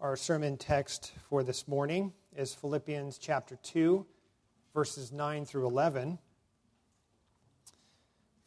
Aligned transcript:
Our 0.00 0.14
sermon 0.14 0.56
text 0.56 1.10
for 1.28 1.42
this 1.42 1.66
morning 1.66 2.12
is 2.36 2.54
Philippians 2.54 3.18
chapter 3.18 3.56
2, 3.64 4.06
verses 4.72 5.10
9 5.10 5.44
through 5.44 5.66
11. 5.66 6.20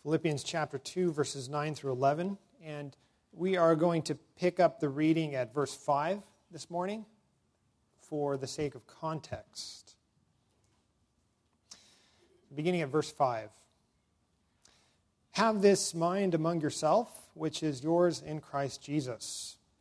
Philippians 0.02 0.46
chapter 0.46 0.78
2, 0.78 1.12
verses 1.12 1.50
9 1.50 1.76
through 1.76 1.92
11. 1.92 2.38
And 2.64 2.96
we 3.34 3.58
are 3.58 3.76
going 3.76 4.02
to 4.04 4.16
pick 4.40 4.62
up 4.62 4.80
the 4.80 4.88
reading 4.88 5.36
at 5.36 5.54
verse 5.54 5.76
5 5.76 6.22
this 6.52 6.70
morning 6.70 7.06
for 8.00 8.38
the 8.38 8.48
sake 8.48 8.74
of 8.74 8.88
context. 8.88 9.98
Beginning 12.56 12.80
at 12.80 12.88
verse 12.88 13.12
5. 13.12 13.50
Have 15.32 15.62
this 15.62 15.94
mind 15.94 16.34
among 16.34 16.62
yourself, 16.62 17.10
which 17.34 17.62
is 17.62 17.84
yours 17.84 18.22
in 18.22 18.40
Christ 18.40 18.82
Jesus 18.82 19.58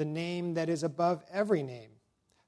the 0.00 0.04
name 0.06 0.54
that 0.54 0.70
is 0.70 0.82
above 0.82 1.22
every 1.30 1.62
name, 1.62 1.90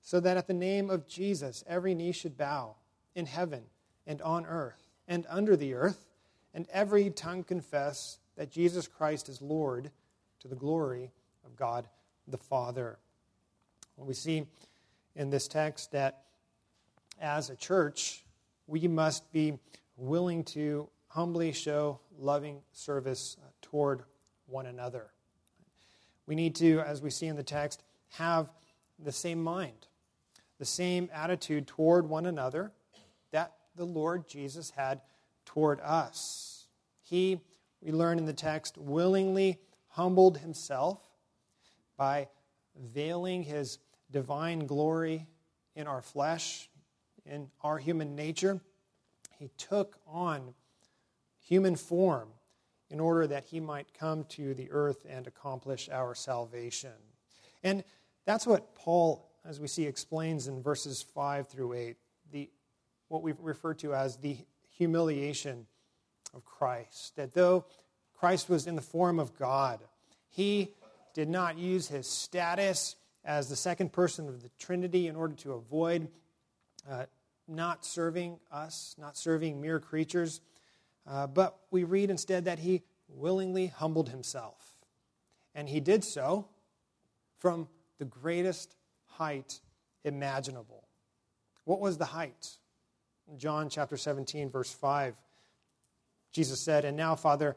so 0.01 0.19
that 0.19 0.39
at 0.39 0.47
the 0.47 0.55
name 0.55 0.89
of 0.89 1.07
Jesus 1.07 1.63
every 1.67 1.95
knee 1.95 2.11
should 2.11 2.39
bow 2.39 2.75
in 3.15 3.27
heaven 3.27 3.63
and 4.07 4.23
on 4.23 4.47
earth 4.47 4.89
and 5.07 5.27
under 5.29 5.55
the 5.55 5.75
earth, 5.75 6.07
and 6.55 6.67
every 6.73 7.11
tongue 7.11 7.45
confess 7.45 8.17
that 8.39 8.51
Jesus 8.51 8.89
Christ 8.89 9.29
is 9.29 9.43
Lord 9.43 9.91
to 10.41 10.49
the 10.49 10.57
glory 10.57 11.11
of 11.45 11.55
God 11.55 11.87
the 12.27 12.39
Father. 12.39 12.99
Well, 13.99 14.07
we 14.07 14.15
see 14.15 14.47
in 15.15 15.29
this 15.29 15.47
text 15.47 15.93
that 15.93 16.23
as 17.21 17.51
a 17.51 17.57
church, 17.57 18.25
we 18.67 18.89
must 18.89 19.31
be 19.31 19.59
willing 19.99 20.43
to 20.45 20.89
humbly 21.09 21.53
show 21.53 22.01
loving 22.19 22.63
service 22.73 23.37
toward 23.61 24.05
one 24.47 24.65
another. 24.65 25.11
We 26.27 26.35
need 26.35 26.55
to, 26.57 26.81
as 26.81 27.03
we 27.03 27.11
see 27.11 27.27
in 27.27 27.37
the 27.37 27.43
text, 27.43 27.83
have 28.11 28.49
the 28.99 29.13
same 29.13 29.43
mind, 29.43 29.87
the 30.59 30.65
same 30.65 31.09
attitude 31.13 31.67
toward 31.67 32.09
one 32.09 32.27
another 32.27 32.73
that 33.33 33.53
the 33.75 33.85
Lord 33.85 34.29
Jesus 34.29 34.71
had 34.71 35.01
toward 35.45 35.81
us. 35.81 36.67
He, 37.03 37.41
we 37.81 37.91
learn 37.93 38.19
in 38.19 38.27
the 38.27 38.33
text, 38.33 38.79
willingly 38.79 39.59
humbled 39.89 40.39
himself 40.39 41.01
by 41.97 42.29
veiling 42.95 43.43
his 43.43 43.79
divine 44.11 44.67
glory 44.67 45.27
in 45.75 45.87
our 45.87 46.03
flesh, 46.03 46.69
in 47.27 47.51
our 47.63 47.79
human 47.79 48.15
nature. 48.15 48.61
He 49.39 49.51
took 49.57 49.99
on 50.07 50.55
human 51.41 51.77
form 51.77 52.29
in 52.93 53.01
order 53.01 53.27
that 53.27 53.47
he 53.47 53.59
might 53.59 53.87
come 53.99 54.25
to 54.25 54.53
the 54.53 54.71
earth 54.71 55.07
and 55.09 55.27
accomplish 55.27 55.89
our 55.91 56.15
salvation. 56.15 56.93
And 57.65 57.83
that's 58.27 58.47
what 58.47 58.75
Paul, 58.75 59.27
as 59.47 59.59
we 59.59 59.67
see, 59.67 59.87
explains 59.87 60.47
in 60.47 60.63
verses 60.63 61.01
5 61.01 61.49
through 61.49 61.73
8, 61.73 61.97
the, 62.33 62.51
what 63.09 63.23
we 63.23 63.33
refer 63.41 63.73
to 63.75 63.95
as 63.95 64.19
the 64.19 64.37
humiliation 64.77 65.67
of 66.35 66.45
Christ. 66.45 67.17
That 67.17 67.33
though 67.33 67.65
Christ 68.15 68.51
was 68.51 68.67
in 68.67 68.77
the 68.77 68.83
form 68.83 69.19
of 69.19 69.35
God, 69.39 69.81
he 70.29 70.69
did 71.15 71.31
not 71.31 71.57
use 71.57 71.89
his 71.89 72.07
status 72.07 72.97
as 73.25 73.49
the 73.49 73.57
second 73.57 73.93
person 73.93 74.29
of 74.29 74.43
the 74.43 74.51
Trinity 74.59 75.09
in 75.09 75.17
order 75.17 75.35
to 75.37 75.53
avoid 75.53 76.09
uh, 76.91 77.07
not 77.49 77.87
serving 77.87 78.39
us, 78.51 78.95
not 78.99 79.17
serving 79.17 79.63
mere 79.63 79.81
creatures. 79.81 80.43
Uh, 81.07 81.27
but 81.27 81.59
we 81.71 81.85
read 81.85 82.11
instead 82.11 82.45
that 82.45 82.59
he 82.59 82.83
willingly 83.15 83.69
humbled 83.69 84.09
himself. 84.09 84.75
And 85.55 85.69
he 85.69 85.81
did 85.81 86.05
so 86.05 86.49
from 87.39 87.69
the 87.99 88.05
greatest 88.05 88.75
height 89.05 89.61
imaginable. 90.05 90.85
What 91.65 91.81
was 91.81 91.99
the 91.99 92.05
height? 92.05 92.57
John 93.37 93.69
chapter 93.69 93.97
17, 93.97 94.51
verse 94.51 94.73
5, 94.73 95.15
Jesus 96.33 96.61
said, 96.61 96.85
And 96.85 96.97
now, 96.97 97.15
Father, 97.15 97.57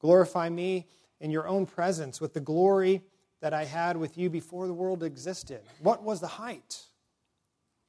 glorify 0.00 0.48
me 0.48 0.86
in 1.20 1.30
your 1.30 1.46
own 1.46 1.66
presence 1.66 2.20
with 2.20 2.34
the 2.34 2.40
glory 2.40 3.02
that 3.40 3.54
I 3.54 3.64
had 3.64 3.96
with 3.96 4.18
you 4.18 4.28
before 4.28 4.66
the 4.66 4.74
world 4.74 5.02
existed. 5.02 5.60
What 5.80 6.02
was 6.02 6.20
the 6.20 6.26
height? 6.26 6.82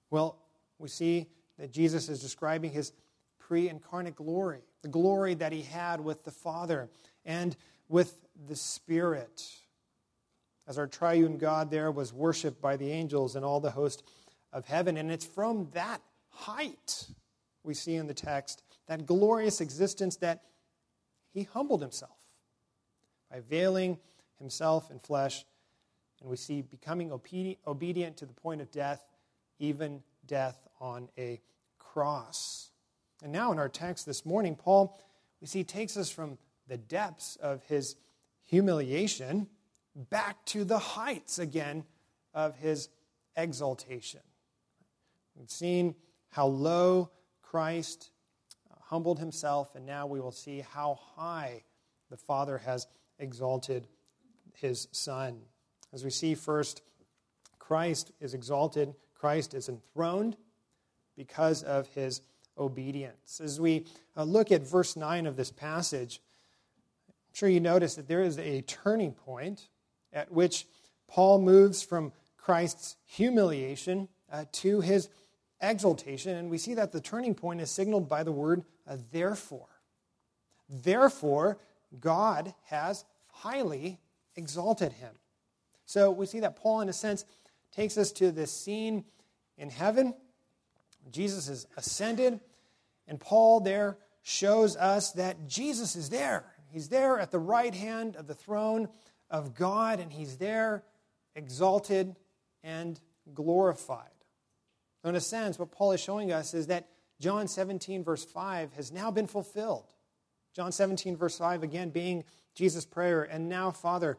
Well, 0.09 0.37
we 0.77 0.89
see 0.89 1.27
that 1.57 1.71
Jesus 1.71 2.09
is 2.09 2.21
describing 2.21 2.71
his 2.71 2.93
pre 3.39 3.69
incarnate 3.69 4.15
glory, 4.15 4.61
the 4.81 4.87
glory 4.87 5.33
that 5.33 5.51
he 5.51 5.63
had 5.63 5.99
with 5.99 6.23
the 6.23 6.31
Father 6.31 6.89
and 7.25 7.55
with 7.89 8.15
the 8.47 8.55
Spirit. 8.55 9.43
As 10.67 10.77
our 10.77 10.87
triune 10.87 11.37
God 11.37 11.71
there 11.71 11.91
was 11.91 12.13
worshiped 12.13 12.61
by 12.61 12.77
the 12.77 12.91
angels 12.91 13.35
and 13.35 13.45
all 13.45 13.59
the 13.59 13.71
host 13.71 14.03
of 14.51 14.65
heaven. 14.65 14.97
And 14.97 15.11
it's 15.11 15.25
from 15.25 15.69
that 15.73 16.01
height 16.29 17.07
we 17.63 17.73
see 17.73 17.95
in 17.95 18.07
the 18.07 18.13
text, 18.13 18.63
that 18.87 19.05
glorious 19.05 19.61
existence, 19.61 20.17
that 20.17 20.43
he 21.33 21.43
humbled 21.43 21.81
himself 21.81 22.17
by 23.29 23.41
veiling 23.41 23.97
himself 24.39 24.89
in 24.91 24.99
flesh. 24.99 25.45
And 26.21 26.29
we 26.29 26.37
see 26.37 26.61
becoming 26.61 27.11
obedient 27.11 28.17
to 28.17 28.25
the 28.25 28.33
point 28.33 28.61
of 28.61 28.71
death, 28.71 29.05
even 29.59 30.01
death 30.25 30.67
on 30.79 31.09
a 31.17 31.41
cross. 31.77 32.66
And 33.23 33.31
now 33.31 33.51
in 33.51 33.59
our 33.59 33.69
text 33.69 34.05
this 34.05 34.25
morning, 34.25 34.55
Paul, 34.55 34.99
we 35.41 35.47
see, 35.47 35.63
takes 35.63 35.97
us 35.97 36.09
from 36.09 36.37
the 36.67 36.77
depths 36.77 37.35
of 37.37 37.63
his 37.63 37.95
humiliation 38.43 39.47
back 39.95 40.43
to 40.45 40.63
the 40.63 40.77
heights 40.77 41.39
again 41.39 41.83
of 42.33 42.55
his 42.55 42.89
exaltation. 43.35 44.21
We've 45.35 45.49
seen 45.49 45.95
how 46.29 46.47
low 46.47 47.09
Christ 47.41 48.11
uh, 48.69 48.75
humbled 48.81 49.19
himself, 49.19 49.75
and 49.75 49.85
now 49.85 50.05
we 50.05 50.19
will 50.19 50.31
see 50.31 50.59
how 50.59 50.99
high 51.15 51.63
the 52.09 52.17
Father 52.17 52.59
has 52.59 52.87
exalted 53.19 53.87
his 54.53 54.87
Son. 54.91 55.39
As 55.93 56.03
we 56.03 56.09
see 56.09 56.35
first, 56.35 56.81
Christ 57.59 58.11
is 58.19 58.33
exalted, 58.33 58.93
Christ 59.13 59.53
is 59.53 59.69
enthroned 59.69 60.37
because 61.15 61.63
of 61.63 61.87
his 61.89 62.21
obedience. 62.57 63.39
As 63.43 63.59
we 63.59 63.85
uh, 64.15 64.23
look 64.23 64.51
at 64.51 64.61
verse 64.61 64.95
9 64.95 65.25
of 65.25 65.35
this 65.35 65.51
passage, 65.51 66.21
I'm 67.07 67.33
sure 67.33 67.49
you 67.49 67.59
notice 67.59 67.95
that 67.95 68.07
there 68.07 68.21
is 68.21 68.37
a 68.39 68.61
turning 68.61 69.13
point 69.13 69.67
at 70.13 70.31
which 70.31 70.65
Paul 71.07 71.39
moves 71.39 71.81
from 71.81 72.11
Christ's 72.37 72.95
humiliation 73.05 74.07
uh, 74.31 74.45
to 74.53 74.81
his 74.81 75.09
exaltation. 75.61 76.35
And 76.35 76.49
we 76.49 76.57
see 76.57 76.73
that 76.75 76.91
the 76.91 77.01
turning 77.01 77.35
point 77.35 77.61
is 77.61 77.71
signaled 77.71 78.07
by 78.07 78.23
the 78.23 78.31
word 78.31 78.63
uh, 78.87 78.97
therefore. 79.11 79.67
Therefore, 80.69 81.57
God 81.99 82.53
has 82.65 83.05
highly 83.27 83.99
exalted 84.35 84.93
him. 84.93 85.13
So 85.85 86.11
we 86.11 86.25
see 86.25 86.41
that 86.41 86.57
Paul, 86.57 86.81
in 86.81 86.89
a 86.89 86.93
sense, 86.93 87.25
takes 87.71 87.97
us 87.97 88.11
to 88.13 88.31
this 88.31 88.51
scene 88.51 89.05
in 89.57 89.69
heaven 89.69 90.13
Jesus 91.11 91.47
is 91.47 91.67
ascended, 91.77 92.39
and 93.07 93.19
Paul 93.19 93.59
there 93.61 93.97
shows 94.23 94.75
us 94.75 95.11
that 95.13 95.47
Jesus 95.47 95.95
is 95.95 96.09
there. 96.09 96.45
He's 96.69 96.89
there 96.89 97.19
at 97.19 97.31
the 97.31 97.39
right 97.39 97.73
hand 97.73 98.15
of 98.15 98.27
the 98.27 98.35
throne 98.35 98.89
of 99.29 99.55
God, 99.55 99.99
and 99.99 100.11
he's 100.11 100.37
there 100.37 100.83
exalted 101.35 102.15
and 102.63 102.99
glorified. 103.33 104.09
So 105.01 105.09
in 105.09 105.15
a 105.15 105.21
sense, 105.21 105.57
what 105.57 105.71
Paul 105.71 105.93
is 105.93 106.01
showing 106.01 106.31
us 106.31 106.53
is 106.53 106.67
that 106.67 106.89
John 107.19 107.47
17, 107.47 108.03
verse 108.03 108.25
5, 108.25 108.73
has 108.73 108.91
now 108.91 109.11
been 109.11 109.27
fulfilled. 109.27 109.93
John 110.53 110.71
17, 110.71 111.15
verse 111.15 111.37
5, 111.37 111.63
again 111.63 111.89
being 111.89 112.23
Jesus' 112.55 112.85
prayer, 112.85 113.23
and 113.23 113.47
now, 113.47 113.71
Father, 113.71 114.17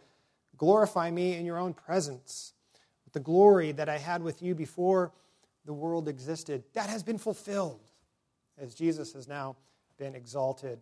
glorify 0.57 1.11
me 1.11 1.35
in 1.35 1.45
your 1.45 1.59
own 1.59 1.75
presence 1.75 2.55
with 3.05 3.13
the 3.13 3.21
glory 3.21 3.73
that 3.73 3.89
I 3.89 3.99
had 3.99 4.23
with 4.23 4.43
you 4.43 4.55
before 4.55 5.13
the 5.65 5.73
world 5.73 6.09
existed, 6.09 6.63
that 6.75 6.89
has 6.89 7.03
been 7.03 7.19
fulfilled 7.19 7.88
as 8.61 8.75
Jesus 8.75 9.13
has 9.13 9.29
now 9.29 9.57
been 9.99 10.15
exalted, 10.15 10.81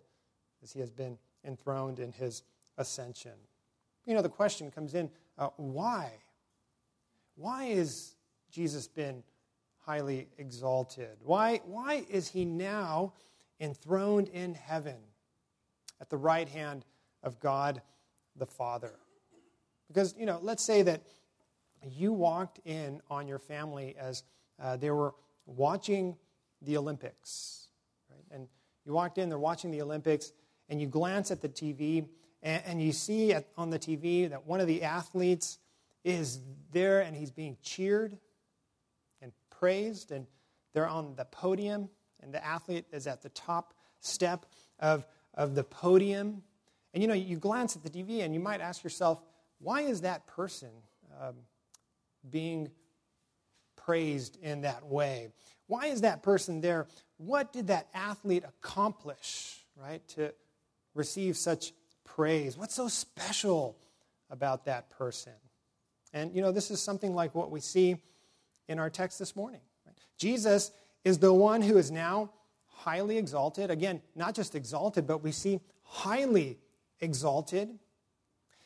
as 0.62 0.73
he 0.73 0.81
has 0.81 0.90
been 0.90 1.19
enthroned 1.44 1.99
in 1.99 2.12
his 2.12 2.43
ascension. 2.78 3.32
You 4.05 4.14
know, 4.14 4.23
the 4.23 4.28
question 4.28 4.70
comes 4.70 4.94
in 4.94 5.11
uh, 5.38 5.49
why? 5.56 6.12
Why 7.34 7.64
is 7.64 8.14
Jesus 8.50 8.87
been 8.88 9.23
highly 9.84 10.28
exalted? 10.38 11.19
Why, 11.23 11.61
why 11.64 12.05
is 12.08 12.28
he 12.28 12.44
now 12.44 13.12
enthroned 13.61 14.28
in 14.28 14.55
heaven 14.55 14.96
at 16.00 16.11
the 16.11 16.17
right 16.17 16.49
hand 16.49 16.84
of 17.23 17.38
God 17.40 17.82
the 18.37 18.46
Father? 18.46 18.94
Because, 19.88 20.14
you 20.19 20.26
know, 20.26 20.40
let's 20.43 20.62
say 20.62 20.82
that 20.82 21.02
you 21.82 22.12
walked 22.12 22.61
in 22.64 23.00
on 23.11 23.28
your 23.28 23.38
family 23.38 23.94
as 23.99 24.25
uh, 24.61 24.76
they 24.76 24.90
were 24.90 25.14
watching 25.46 26.17
the 26.62 26.76
Olympics, 26.76 27.65
you 28.86 28.92
walked 28.92 29.18
in, 29.18 29.28
they're 29.28 29.38
watching 29.38 29.70
the 29.70 29.82
Olympics, 29.82 30.32
and 30.68 30.80
you 30.80 30.86
glance 30.86 31.30
at 31.30 31.42
the 31.42 31.48
TV, 31.48 32.06
and, 32.42 32.62
and 32.64 32.82
you 32.82 32.92
see 32.92 33.32
at, 33.32 33.48
on 33.56 33.70
the 33.70 33.78
TV 33.78 34.30
that 34.30 34.46
one 34.46 34.60
of 34.60 34.66
the 34.66 34.82
athletes 34.82 35.58
is 36.04 36.40
there 36.72 37.00
and 37.00 37.16
he's 37.16 37.32
being 37.32 37.56
cheered 37.62 38.16
and 39.20 39.32
praised, 39.50 40.12
and 40.12 40.26
they're 40.72 40.88
on 40.88 41.14
the 41.16 41.24
podium, 41.24 41.88
and 42.22 42.32
the 42.32 42.44
athlete 42.44 42.84
is 42.92 43.06
at 43.06 43.22
the 43.22 43.28
top 43.30 43.74
step 44.00 44.46
of, 44.78 45.06
of 45.34 45.54
the 45.54 45.64
podium. 45.64 46.42
And 46.94 47.02
you 47.02 47.08
know, 47.08 47.14
you 47.14 47.36
glance 47.38 47.76
at 47.76 47.82
the 47.82 47.90
TV 47.90 48.24
and 48.24 48.32
you 48.32 48.40
might 48.40 48.60
ask 48.60 48.84
yourself, 48.84 49.20
why 49.58 49.82
is 49.82 50.02
that 50.02 50.26
person 50.26 50.70
um, 51.20 51.34
being 52.30 52.70
praised 53.74 54.38
in 54.42 54.62
that 54.62 54.86
way? 54.86 55.28
Why 55.66 55.86
is 55.86 56.02
that 56.02 56.22
person 56.22 56.60
there? 56.60 56.86
What 57.18 57.52
did 57.52 57.68
that 57.68 57.88
athlete 57.94 58.44
accomplish, 58.46 59.64
right, 59.76 60.06
to 60.08 60.32
receive 60.94 61.36
such 61.36 61.72
praise? 62.04 62.56
What's 62.56 62.74
so 62.74 62.88
special 62.88 63.76
about 64.30 64.64
that 64.66 64.90
person? 64.90 65.32
And, 66.12 66.34
you 66.34 66.42
know, 66.42 66.52
this 66.52 66.70
is 66.70 66.80
something 66.80 67.14
like 67.14 67.34
what 67.34 67.50
we 67.50 67.60
see 67.60 67.96
in 68.68 68.78
our 68.78 68.90
text 68.90 69.18
this 69.18 69.36
morning. 69.36 69.60
Right? 69.84 69.96
Jesus 70.18 70.70
is 71.04 71.18
the 71.18 71.32
one 71.32 71.62
who 71.62 71.78
is 71.78 71.90
now 71.90 72.30
highly 72.66 73.18
exalted. 73.18 73.70
Again, 73.70 74.00
not 74.14 74.34
just 74.34 74.54
exalted, 74.54 75.06
but 75.06 75.22
we 75.22 75.32
see 75.32 75.60
highly 75.82 76.58
exalted. 77.00 77.78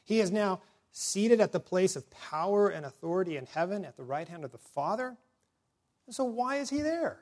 He 0.04 0.20
is 0.20 0.30
now 0.30 0.60
seated 0.92 1.40
at 1.40 1.52
the 1.52 1.60
place 1.60 1.96
of 1.96 2.10
power 2.10 2.68
and 2.68 2.84
authority 2.84 3.36
in 3.36 3.46
heaven 3.46 3.84
at 3.84 3.96
the 3.96 4.02
right 4.02 4.28
hand 4.28 4.44
of 4.44 4.52
the 4.52 4.58
Father. 4.58 5.16
So, 6.10 6.24
why 6.24 6.56
is 6.56 6.70
he 6.70 6.82
there? 6.82 7.20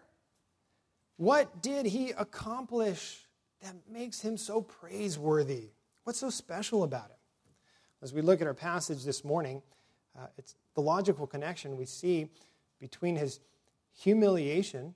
What 1.16 1.62
did 1.62 1.86
he 1.86 2.10
accomplish 2.10 3.26
that 3.62 3.74
makes 3.90 4.20
him 4.20 4.36
so 4.36 4.62
praiseworthy? 4.62 5.70
What's 6.04 6.20
so 6.20 6.30
special 6.30 6.84
about 6.84 7.06
him? 7.06 7.16
As 8.02 8.14
we 8.14 8.22
look 8.22 8.40
at 8.40 8.46
our 8.46 8.54
passage 8.54 9.04
this 9.04 9.24
morning, 9.24 9.62
uh, 10.16 10.26
it's 10.36 10.54
the 10.74 10.80
logical 10.80 11.26
connection 11.26 11.76
we 11.76 11.84
see 11.84 12.28
between 12.80 13.16
his 13.16 13.40
humiliation 13.96 14.94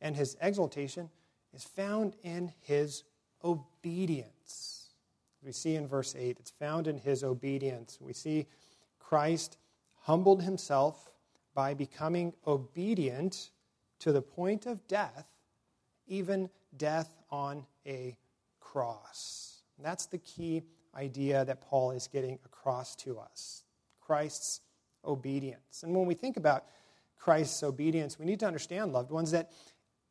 and 0.00 0.16
his 0.16 0.36
exaltation 0.40 1.10
is 1.54 1.64
found 1.64 2.16
in 2.22 2.52
his 2.62 3.04
obedience 3.44 4.82
we 5.44 5.52
see 5.52 5.74
in 5.74 5.86
verse 5.86 6.14
8, 6.16 6.36
it's 6.38 6.50
found 6.50 6.86
in 6.86 6.98
his 6.98 7.24
obedience. 7.24 7.98
We 8.00 8.12
see 8.12 8.46
Christ 8.98 9.58
humbled 10.02 10.42
himself 10.42 11.10
by 11.54 11.74
becoming 11.74 12.32
obedient 12.46 13.50
to 14.00 14.12
the 14.12 14.22
point 14.22 14.66
of 14.66 14.86
death, 14.88 15.26
even 16.06 16.50
death 16.76 17.14
on 17.30 17.66
a 17.86 18.16
cross. 18.60 19.62
And 19.76 19.86
that's 19.86 20.06
the 20.06 20.18
key 20.18 20.62
idea 20.94 21.44
that 21.44 21.60
Paul 21.60 21.92
is 21.92 22.06
getting 22.06 22.38
across 22.44 22.96
to 22.96 23.18
us 23.18 23.64
Christ's 24.00 24.60
obedience. 25.04 25.82
And 25.82 25.94
when 25.94 26.06
we 26.06 26.14
think 26.14 26.36
about 26.36 26.64
Christ's 27.18 27.62
obedience, 27.62 28.18
we 28.18 28.26
need 28.26 28.40
to 28.40 28.46
understand, 28.46 28.92
loved 28.92 29.10
ones, 29.10 29.30
that 29.30 29.52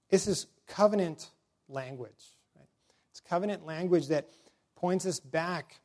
this 0.10 0.28
is 0.28 0.48
covenant 0.68 1.30
language. 1.68 2.36
Right? 2.56 2.68
It's 3.10 3.20
covenant 3.20 3.66
language 3.66 4.08
that 4.08 4.30
points 4.76 5.06
us 5.06 5.20
back 5.20 5.80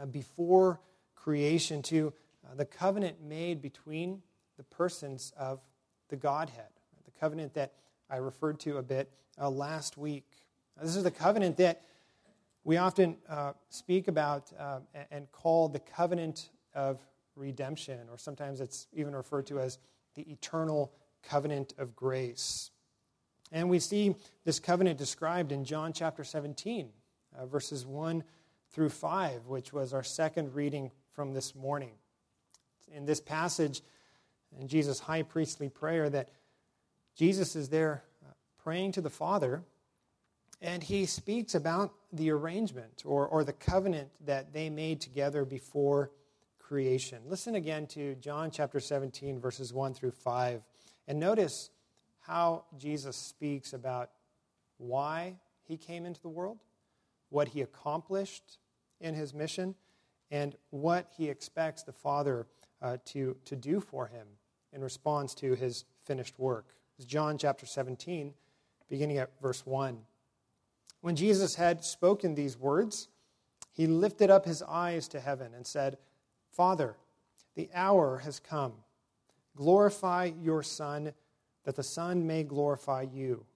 uh, 0.00 0.06
before 0.06 0.80
creation 1.14 1.82
to 1.82 2.12
uh, 2.44 2.54
the 2.54 2.64
covenant 2.64 3.22
made 3.22 3.62
between 3.62 4.22
the 4.60 4.64
persons 4.64 5.32
of 5.38 5.58
the 6.10 6.16
Godhead, 6.16 6.68
the 7.06 7.18
covenant 7.18 7.54
that 7.54 7.72
I 8.10 8.16
referred 8.16 8.60
to 8.60 8.76
a 8.76 8.82
bit 8.82 9.10
uh, 9.40 9.48
last 9.48 9.96
week. 9.96 10.26
This 10.82 10.96
is 10.96 11.02
the 11.02 11.10
covenant 11.10 11.56
that 11.56 11.80
we 12.62 12.76
often 12.76 13.16
uh, 13.26 13.54
speak 13.70 14.06
about 14.06 14.52
uh, 14.58 14.80
and 15.10 15.32
call 15.32 15.70
the 15.70 15.78
covenant 15.78 16.50
of 16.74 17.00
redemption, 17.36 18.00
or 18.10 18.18
sometimes 18.18 18.60
it's 18.60 18.86
even 18.92 19.16
referred 19.16 19.46
to 19.46 19.60
as 19.60 19.78
the 20.14 20.30
eternal 20.30 20.92
covenant 21.22 21.72
of 21.78 21.96
grace. 21.96 22.70
And 23.52 23.70
we 23.70 23.78
see 23.78 24.14
this 24.44 24.60
covenant 24.60 24.98
described 24.98 25.52
in 25.52 25.64
John 25.64 25.94
chapter 25.94 26.22
17, 26.22 26.90
uh, 27.34 27.46
verses 27.46 27.86
1 27.86 28.22
through 28.72 28.90
5, 28.90 29.46
which 29.46 29.72
was 29.72 29.94
our 29.94 30.04
second 30.04 30.54
reading 30.54 30.90
from 31.14 31.32
this 31.32 31.54
morning. 31.54 31.92
In 32.94 33.06
this 33.06 33.20
passage, 33.20 33.80
in 34.58 34.68
Jesus' 34.68 35.00
high 35.00 35.22
priestly 35.22 35.68
prayer, 35.68 36.08
that 36.10 36.30
Jesus 37.14 37.56
is 37.56 37.68
there 37.68 38.04
uh, 38.24 38.32
praying 38.62 38.92
to 38.92 39.00
the 39.00 39.10
Father, 39.10 39.62
and 40.60 40.82
he 40.82 41.06
speaks 41.06 41.54
about 41.54 41.92
the 42.12 42.30
arrangement 42.30 43.02
or, 43.04 43.26
or 43.26 43.44
the 43.44 43.52
covenant 43.52 44.10
that 44.26 44.52
they 44.52 44.68
made 44.68 45.00
together 45.00 45.44
before 45.44 46.10
creation. 46.58 47.18
Listen 47.26 47.54
again 47.54 47.86
to 47.88 48.14
John 48.16 48.50
chapter 48.50 48.80
17, 48.80 49.40
verses 49.40 49.72
1 49.72 49.94
through 49.94 50.12
5, 50.12 50.62
and 51.08 51.18
notice 51.18 51.70
how 52.20 52.64
Jesus 52.78 53.16
speaks 53.16 53.72
about 53.72 54.10
why 54.78 55.36
he 55.64 55.76
came 55.76 56.06
into 56.06 56.20
the 56.20 56.28
world 56.28 56.58
what 57.30 57.48
he 57.48 57.62
accomplished 57.62 58.58
in 59.00 59.14
his 59.14 59.32
mission, 59.32 59.74
and 60.30 60.54
what 60.70 61.10
he 61.16 61.28
expects 61.28 61.82
the 61.82 61.92
Father 61.92 62.46
uh, 62.82 62.98
to, 63.04 63.36
to 63.44 63.56
do 63.56 63.80
for 63.80 64.06
him 64.06 64.26
in 64.72 64.82
response 64.82 65.34
to 65.36 65.54
his 65.54 65.84
finished 66.04 66.38
work. 66.38 66.66
It's 66.96 67.06
John 67.06 67.38
chapter 67.38 67.66
17, 67.66 68.34
beginning 68.88 69.18
at 69.18 69.30
verse 69.40 69.64
1. 69.66 69.98
When 71.00 71.16
Jesus 71.16 71.54
had 71.54 71.84
spoken 71.84 72.34
these 72.34 72.58
words, 72.58 73.08
he 73.72 73.86
lifted 73.86 74.30
up 74.30 74.44
his 74.44 74.62
eyes 74.62 75.08
to 75.08 75.20
heaven 75.20 75.54
and 75.54 75.66
said, 75.66 75.96
Father, 76.52 76.96
the 77.54 77.70
hour 77.74 78.18
has 78.18 78.38
come. 78.38 78.72
Glorify 79.56 80.30
your 80.40 80.62
Son, 80.62 81.12
that 81.64 81.76
the 81.76 81.82
Son 81.82 82.26
may 82.26 82.42
glorify 82.42 83.06
you 83.12 83.46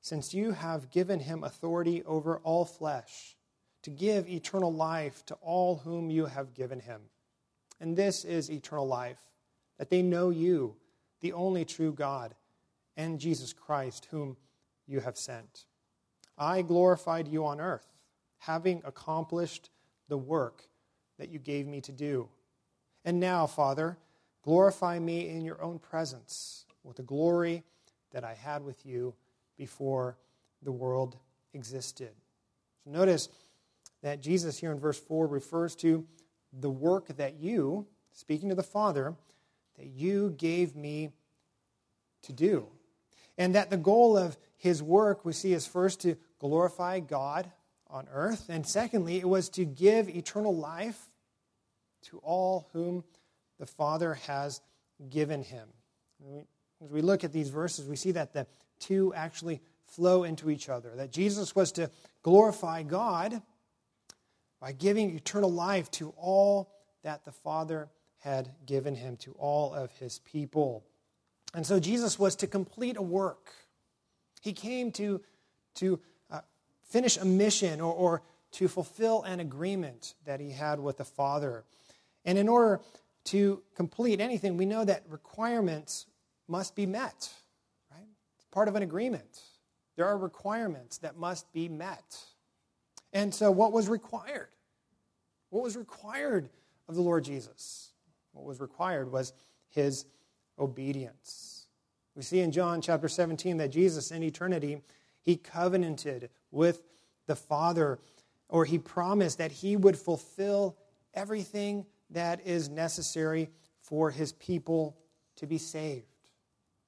since 0.00 0.32
you 0.32 0.52
have 0.52 0.90
given 0.90 1.20
him 1.20 1.44
authority 1.44 2.02
over 2.04 2.38
all 2.38 2.64
flesh, 2.64 3.36
to 3.82 3.90
give 3.90 4.28
eternal 4.28 4.72
life 4.72 5.24
to 5.26 5.34
all 5.34 5.76
whom 5.76 6.10
you 6.10 6.26
have 6.26 6.54
given 6.54 6.80
him. 6.80 7.00
And 7.80 7.96
this 7.96 8.24
is 8.24 8.50
eternal 8.50 8.86
life, 8.86 9.20
that 9.78 9.90
they 9.90 10.02
know 10.02 10.30
you, 10.30 10.76
the 11.20 11.32
only 11.32 11.64
true 11.64 11.92
God, 11.92 12.34
and 12.96 13.18
Jesus 13.18 13.52
Christ, 13.52 14.08
whom 14.10 14.36
you 14.86 15.00
have 15.00 15.16
sent. 15.16 15.66
I 16.36 16.62
glorified 16.62 17.28
you 17.28 17.46
on 17.46 17.60
earth, 17.60 17.86
having 18.38 18.82
accomplished 18.84 19.70
the 20.08 20.18
work 20.18 20.68
that 21.18 21.30
you 21.30 21.38
gave 21.38 21.66
me 21.66 21.80
to 21.82 21.92
do. 21.92 22.28
And 23.04 23.20
now, 23.20 23.46
Father, 23.46 23.98
glorify 24.42 24.98
me 24.98 25.28
in 25.28 25.44
your 25.44 25.62
own 25.62 25.78
presence 25.78 26.64
with 26.84 26.96
the 26.96 27.02
glory 27.02 27.64
that 28.12 28.24
I 28.24 28.34
had 28.34 28.64
with 28.64 28.86
you 28.86 29.14
before 29.56 30.16
the 30.62 30.72
world 30.72 31.16
existed. 31.54 32.10
So 32.84 32.90
notice 32.90 33.28
that 34.02 34.20
Jesus 34.20 34.58
here 34.58 34.72
in 34.72 34.78
verse 34.78 34.98
4 34.98 35.26
refers 35.26 35.74
to 35.76 36.06
the 36.52 36.70
work 36.70 37.08
that 37.16 37.40
you, 37.40 37.86
speaking 38.12 38.48
to 38.48 38.54
the 38.54 38.62
Father, 38.62 39.14
that 39.78 39.86
you 39.86 40.34
gave 40.36 40.76
me 40.76 41.10
to 42.22 42.32
do. 42.32 42.66
And 43.36 43.54
that 43.54 43.70
the 43.70 43.76
goal 43.76 44.16
of 44.16 44.36
his 44.56 44.82
work 44.82 45.24
we 45.24 45.32
see 45.32 45.52
is 45.52 45.66
first 45.66 46.00
to 46.00 46.16
glorify 46.40 47.00
God 47.00 47.50
on 47.90 48.06
earth, 48.12 48.50
and 48.50 48.66
secondly, 48.66 49.16
it 49.16 49.28
was 49.28 49.48
to 49.48 49.64
give 49.64 50.10
eternal 50.10 50.54
life 50.54 51.08
to 52.02 52.18
all 52.18 52.68
whom 52.72 53.02
the 53.58 53.66
Father 53.66 54.14
has 54.14 54.60
given 55.08 55.42
him. 55.42 55.68
As 56.84 56.90
we 56.90 57.00
look 57.00 57.24
at 57.24 57.32
these 57.32 57.48
verses, 57.48 57.88
we 57.88 57.96
see 57.96 58.12
that 58.12 58.34
the 58.34 58.46
two 58.78 59.14
actually 59.14 59.62
flow 59.86 60.24
into 60.24 60.50
each 60.50 60.68
other. 60.68 60.92
That 60.96 61.10
Jesus 61.10 61.56
was 61.56 61.72
to 61.72 61.90
glorify 62.22 62.82
God 62.82 63.40
by 64.60 64.72
giving 64.72 65.16
eternal 65.16 65.50
life 65.50 65.90
to 65.92 66.12
all 66.16 66.70
that 67.04 67.24
the 67.24 67.32
Father 67.32 67.88
had 68.18 68.50
given 68.66 68.94
him, 68.94 69.16
to 69.16 69.32
all 69.38 69.72
of 69.72 69.90
his 69.92 70.18
people. 70.20 70.84
And 71.54 71.66
so 71.66 71.80
Jesus 71.80 72.18
was 72.18 72.36
to 72.36 72.46
complete 72.46 72.96
a 72.96 73.02
work. 73.02 73.52
He 74.42 74.52
came 74.52 74.92
to, 74.92 75.20
to 75.76 76.00
uh, 76.30 76.40
finish 76.82 77.16
a 77.16 77.24
mission 77.24 77.80
or, 77.80 77.92
or 77.92 78.22
to 78.52 78.68
fulfill 78.68 79.22
an 79.22 79.40
agreement 79.40 80.14
that 80.24 80.40
he 80.40 80.50
had 80.50 80.80
with 80.80 80.98
the 80.98 81.04
Father. 81.04 81.64
And 82.24 82.38
in 82.38 82.48
order 82.48 82.80
to 83.24 83.62
complete 83.74 84.20
anything, 84.20 84.56
we 84.56 84.66
know 84.66 84.84
that 84.84 85.04
requirements 85.08 86.06
must 86.48 86.74
be 86.74 86.86
met, 86.86 87.30
right? 87.90 88.08
It's 88.36 88.46
part 88.46 88.68
of 88.68 88.74
an 88.74 88.82
agreement. 88.82 89.42
There 89.96 90.06
are 90.06 90.16
requirements 90.16 90.98
that 90.98 91.16
must 91.16 91.52
be 91.52 91.68
met. 91.68 92.18
And 93.12 93.34
so, 93.34 93.50
what 93.50 93.72
was 93.72 93.88
required? 93.88 94.48
What 95.50 95.62
was 95.62 95.76
required 95.76 96.48
of 96.88 96.94
the 96.94 97.02
Lord 97.02 97.24
Jesus? 97.24 97.92
What 98.38 98.46
was 98.46 98.60
required 98.60 99.10
was 99.10 99.32
his 99.68 100.06
obedience. 100.60 101.66
We 102.14 102.22
see 102.22 102.38
in 102.38 102.52
John 102.52 102.80
chapter 102.80 103.08
17 103.08 103.56
that 103.56 103.70
Jesus 103.70 104.12
in 104.12 104.22
eternity, 104.22 104.80
he 105.22 105.36
covenanted 105.36 106.30
with 106.52 106.82
the 107.26 107.34
Father, 107.34 107.98
or 108.48 108.64
he 108.64 108.78
promised 108.78 109.38
that 109.38 109.50
he 109.50 109.76
would 109.76 109.98
fulfill 109.98 110.76
everything 111.14 111.84
that 112.10 112.46
is 112.46 112.68
necessary 112.68 113.50
for 113.80 114.12
his 114.12 114.32
people 114.34 114.96
to 115.34 115.46
be 115.48 115.58
saved, 115.58 116.06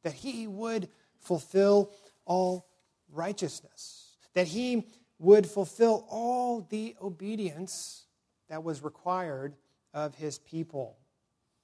that 0.04 0.12
he 0.12 0.46
would 0.46 0.88
fulfill 1.18 1.90
all 2.26 2.68
righteousness, 3.10 4.16
that 4.34 4.46
he 4.46 4.86
would 5.18 5.48
fulfill 5.48 6.06
all 6.08 6.60
the 6.70 6.94
obedience 7.02 8.06
that 8.48 8.62
was 8.62 8.84
required 8.84 9.56
of 9.92 10.14
his 10.14 10.38
people. 10.38 10.96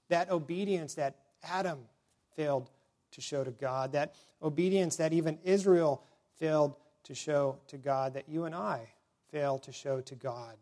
That 0.08 0.30
obedience 0.30 0.94
that 0.94 1.16
Adam 1.42 1.80
failed 2.34 2.70
to 3.12 3.20
show 3.20 3.44
to 3.44 3.50
God, 3.50 3.92
that 3.92 4.14
obedience 4.42 4.96
that 4.96 5.12
even 5.12 5.38
Israel 5.44 6.02
failed 6.38 6.76
to 7.04 7.14
show 7.14 7.58
to 7.68 7.76
God, 7.76 8.14
that 8.14 8.28
you 8.28 8.44
and 8.44 8.54
I 8.54 8.88
fail 9.30 9.58
to 9.60 9.72
show 9.72 10.00
to 10.02 10.14
God. 10.14 10.56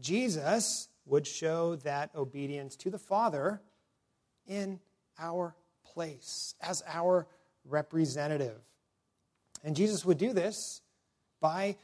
Jesus 0.00 0.88
would 1.06 1.26
show 1.26 1.76
that 1.76 2.10
obedience 2.14 2.76
to 2.76 2.90
the 2.90 2.98
Father 2.98 3.60
in 4.46 4.80
our 5.18 5.54
place 5.84 6.54
as 6.60 6.82
our 6.86 7.26
representative. 7.64 8.60
And 9.64 9.76
Jesus 9.76 10.04
would 10.04 10.18
do 10.18 10.32
this 10.32 10.80
by 11.40 11.76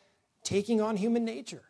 taking 0.42 0.80
on 0.80 0.96
human 0.96 1.24
nature 1.24 1.62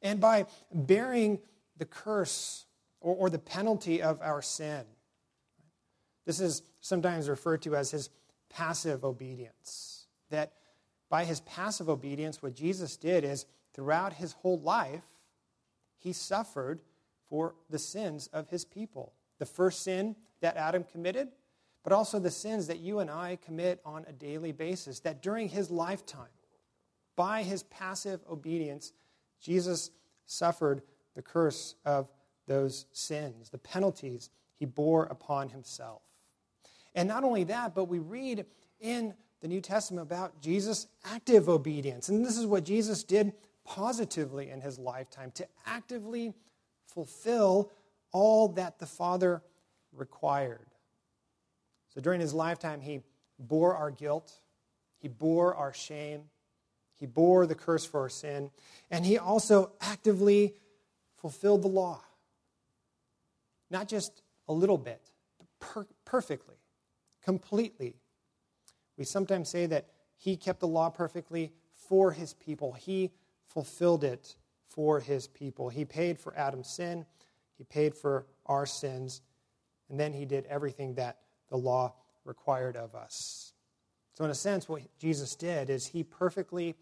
and 0.00 0.20
by 0.20 0.46
bearing 0.72 1.38
the 1.76 1.84
curse 1.84 2.66
or, 3.02 3.16
or, 3.16 3.30
the 3.30 3.38
penalty 3.38 4.00
of 4.00 4.20
our 4.22 4.40
sin. 4.42 4.84
This 6.24 6.40
is 6.40 6.62
sometimes 6.80 7.28
referred 7.28 7.62
to 7.62 7.76
as 7.76 7.90
his 7.90 8.10
passive 8.48 9.04
obedience. 9.04 10.06
That 10.30 10.52
by 11.08 11.24
his 11.24 11.40
passive 11.40 11.88
obedience, 11.88 12.42
what 12.42 12.54
Jesus 12.54 12.96
did 12.96 13.24
is 13.24 13.46
throughout 13.74 14.14
his 14.14 14.32
whole 14.32 14.60
life, 14.60 15.04
he 15.98 16.12
suffered 16.12 16.80
for 17.28 17.54
the 17.70 17.78
sins 17.78 18.28
of 18.28 18.48
his 18.48 18.64
people. 18.64 19.12
The 19.38 19.46
first 19.46 19.82
sin 19.82 20.16
that 20.40 20.56
Adam 20.56 20.84
committed, 20.84 21.28
but 21.82 21.92
also 21.92 22.18
the 22.18 22.30
sins 22.30 22.66
that 22.66 22.78
you 22.78 23.00
and 23.00 23.10
I 23.10 23.38
commit 23.44 23.80
on 23.84 24.04
a 24.08 24.12
daily 24.12 24.52
basis. 24.52 25.00
That 25.00 25.22
during 25.22 25.48
his 25.48 25.70
lifetime, 25.70 26.28
by 27.16 27.42
his 27.42 27.62
passive 27.64 28.20
obedience, 28.30 28.92
Jesus 29.40 29.90
suffered 30.26 30.82
the 31.14 31.22
curse 31.22 31.74
of 31.84 32.08
those 32.46 32.86
sins, 32.92 33.50
the 33.50 33.58
penalties 33.58 34.30
he 34.56 34.64
bore 34.64 35.04
upon 35.04 35.48
himself. 35.48 36.02
And 36.94 37.08
not 37.08 37.24
only 37.24 37.44
that, 37.44 37.74
but 37.74 37.84
we 37.84 37.98
read 37.98 38.44
in 38.80 39.14
the 39.40 39.48
New 39.48 39.60
Testament 39.60 40.06
about 40.06 40.40
Jesus' 40.40 40.86
active 41.04 41.48
obedience. 41.48 42.08
And 42.08 42.24
this 42.24 42.36
is 42.36 42.46
what 42.46 42.64
Jesus 42.64 43.02
did 43.02 43.32
positively 43.64 44.50
in 44.50 44.60
his 44.60 44.78
lifetime 44.78 45.30
to 45.32 45.46
actively 45.66 46.34
fulfill 46.86 47.70
all 48.12 48.48
that 48.48 48.78
the 48.78 48.86
Father 48.86 49.42
required. 49.92 50.66
So 51.94 52.00
during 52.00 52.20
his 52.20 52.34
lifetime, 52.34 52.80
he 52.80 53.00
bore 53.38 53.74
our 53.74 53.90
guilt, 53.90 54.32
he 54.98 55.08
bore 55.08 55.54
our 55.54 55.72
shame, 55.72 56.22
he 56.94 57.06
bore 57.06 57.46
the 57.46 57.54
curse 57.54 57.84
for 57.84 58.00
our 58.00 58.08
sin, 58.08 58.50
and 58.90 59.04
he 59.04 59.18
also 59.18 59.72
actively 59.80 60.54
fulfilled 61.16 61.62
the 61.62 61.68
law. 61.68 62.00
Not 63.72 63.88
just 63.88 64.22
a 64.48 64.52
little 64.52 64.78
bit, 64.78 65.00
but 65.38 65.46
per- 65.58 65.88
perfectly, 66.04 66.56
completely. 67.24 67.96
We 68.98 69.04
sometimes 69.04 69.48
say 69.48 69.66
that 69.66 69.88
he 70.16 70.36
kept 70.36 70.60
the 70.60 70.68
law 70.68 70.90
perfectly 70.90 71.52
for 71.88 72.12
his 72.12 72.34
people. 72.34 72.74
He 72.74 73.10
fulfilled 73.48 74.04
it 74.04 74.36
for 74.68 75.00
his 75.00 75.26
people. 75.26 75.70
He 75.70 75.84
paid 75.84 76.18
for 76.18 76.36
Adam's 76.36 76.68
sin, 76.68 77.06
he 77.56 77.64
paid 77.64 77.94
for 77.94 78.26
our 78.46 78.66
sins, 78.66 79.22
and 79.88 79.98
then 79.98 80.12
he 80.12 80.24
did 80.24 80.46
everything 80.46 80.94
that 80.94 81.18
the 81.48 81.56
law 81.56 81.94
required 82.24 82.76
of 82.76 82.94
us. 82.94 83.52
So, 84.14 84.24
in 84.24 84.30
a 84.30 84.34
sense, 84.34 84.68
what 84.68 84.82
Jesus 84.98 85.34
did 85.34 85.70
is 85.70 85.86
he 85.86 86.04
perfectly 86.04 86.74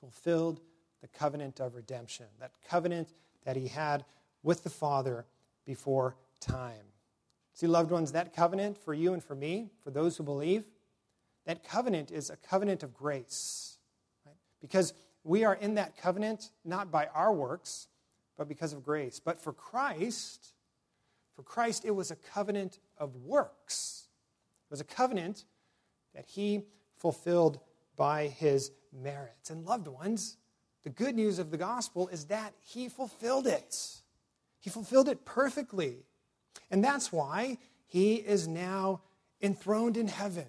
fulfilled 0.00 0.60
the 1.02 1.08
covenant 1.08 1.60
of 1.60 1.74
redemption, 1.74 2.26
that 2.40 2.52
covenant 2.68 3.12
that 3.44 3.56
he 3.56 3.68
had 3.68 4.04
with 4.42 4.64
the 4.64 4.70
Father 4.70 5.26
before 5.66 6.16
time. 6.40 6.92
See, 7.54 7.66
loved 7.66 7.90
ones, 7.90 8.12
that 8.12 8.34
covenant 8.34 8.78
for 8.78 8.94
you 8.94 9.12
and 9.12 9.22
for 9.22 9.34
me, 9.34 9.70
for 9.82 9.90
those 9.90 10.16
who 10.16 10.22
believe, 10.22 10.64
that 11.46 11.64
covenant 11.64 12.10
is 12.10 12.30
a 12.30 12.36
covenant 12.36 12.82
of 12.82 12.94
grace. 12.94 13.78
Right? 14.24 14.36
Because 14.60 14.92
we 15.24 15.44
are 15.44 15.54
in 15.54 15.74
that 15.74 15.96
covenant 15.96 16.50
not 16.64 16.90
by 16.90 17.06
our 17.14 17.32
works, 17.32 17.88
but 18.36 18.48
because 18.48 18.72
of 18.72 18.84
grace. 18.84 19.20
But 19.20 19.40
for 19.40 19.52
Christ, 19.52 20.54
for 21.34 21.42
Christ, 21.42 21.84
it 21.84 21.90
was 21.90 22.10
a 22.10 22.16
covenant 22.16 22.78
of 22.96 23.16
works. 23.16 24.08
It 24.68 24.70
was 24.70 24.80
a 24.80 24.84
covenant 24.84 25.44
that 26.14 26.26
he 26.26 26.62
fulfilled 26.96 27.60
by 27.96 28.28
his 28.28 28.70
merits. 28.92 29.50
And 29.50 29.64
loved 29.64 29.88
ones, 29.88 30.36
the 30.84 30.90
good 30.90 31.14
news 31.14 31.38
of 31.38 31.50
the 31.50 31.56
gospel 31.56 32.08
is 32.08 32.26
that 32.26 32.54
he 32.60 32.88
fulfilled 32.88 33.46
it. 33.46 34.00
He 34.60 34.70
fulfilled 34.70 35.08
it 35.08 35.24
perfectly. 35.24 36.04
And 36.70 36.82
that's 36.82 37.12
why 37.12 37.58
he 37.86 38.14
is 38.14 38.46
now 38.46 39.00
enthroned 39.40 39.96
in 39.96 40.08
heaven. 40.08 40.46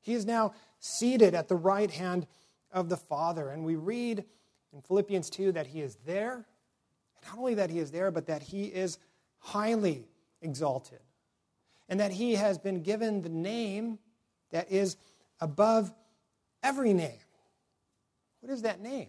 He 0.00 0.14
is 0.14 0.26
now 0.26 0.54
seated 0.78 1.34
at 1.34 1.48
the 1.48 1.56
right 1.56 1.90
hand 1.90 2.26
of 2.72 2.88
the 2.88 2.96
Father. 2.96 3.50
And 3.50 3.64
we 3.64 3.76
read 3.76 4.24
in 4.72 4.82
Philippians 4.82 5.30
2 5.30 5.52
that 5.52 5.66
he 5.66 5.80
is 5.80 5.96
there. 6.06 6.46
Not 7.26 7.38
only 7.38 7.54
that 7.54 7.70
he 7.70 7.78
is 7.78 7.90
there, 7.90 8.10
but 8.10 8.26
that 8.26 8.42
he 8.42 8.64
is 8.64 8.98
highly 9.38 10.06
exalted. 10.40 11.00
And 11.88 12.00
that 12.00 12.12
he 12.12 12.34
has 12.34 12.58
been 12.58 12.82
given 12.82 13.22
the 13.22 13.28
name 13.28 13.98
that 14.50 14.70
is 14.70 14.96
above 15.40 15.92
every 16.62 16.92
name. 16.92 17.18
What 18.40 18.52
is 18.52 18.62
that 18.62 18.80
name? 18.80 19.08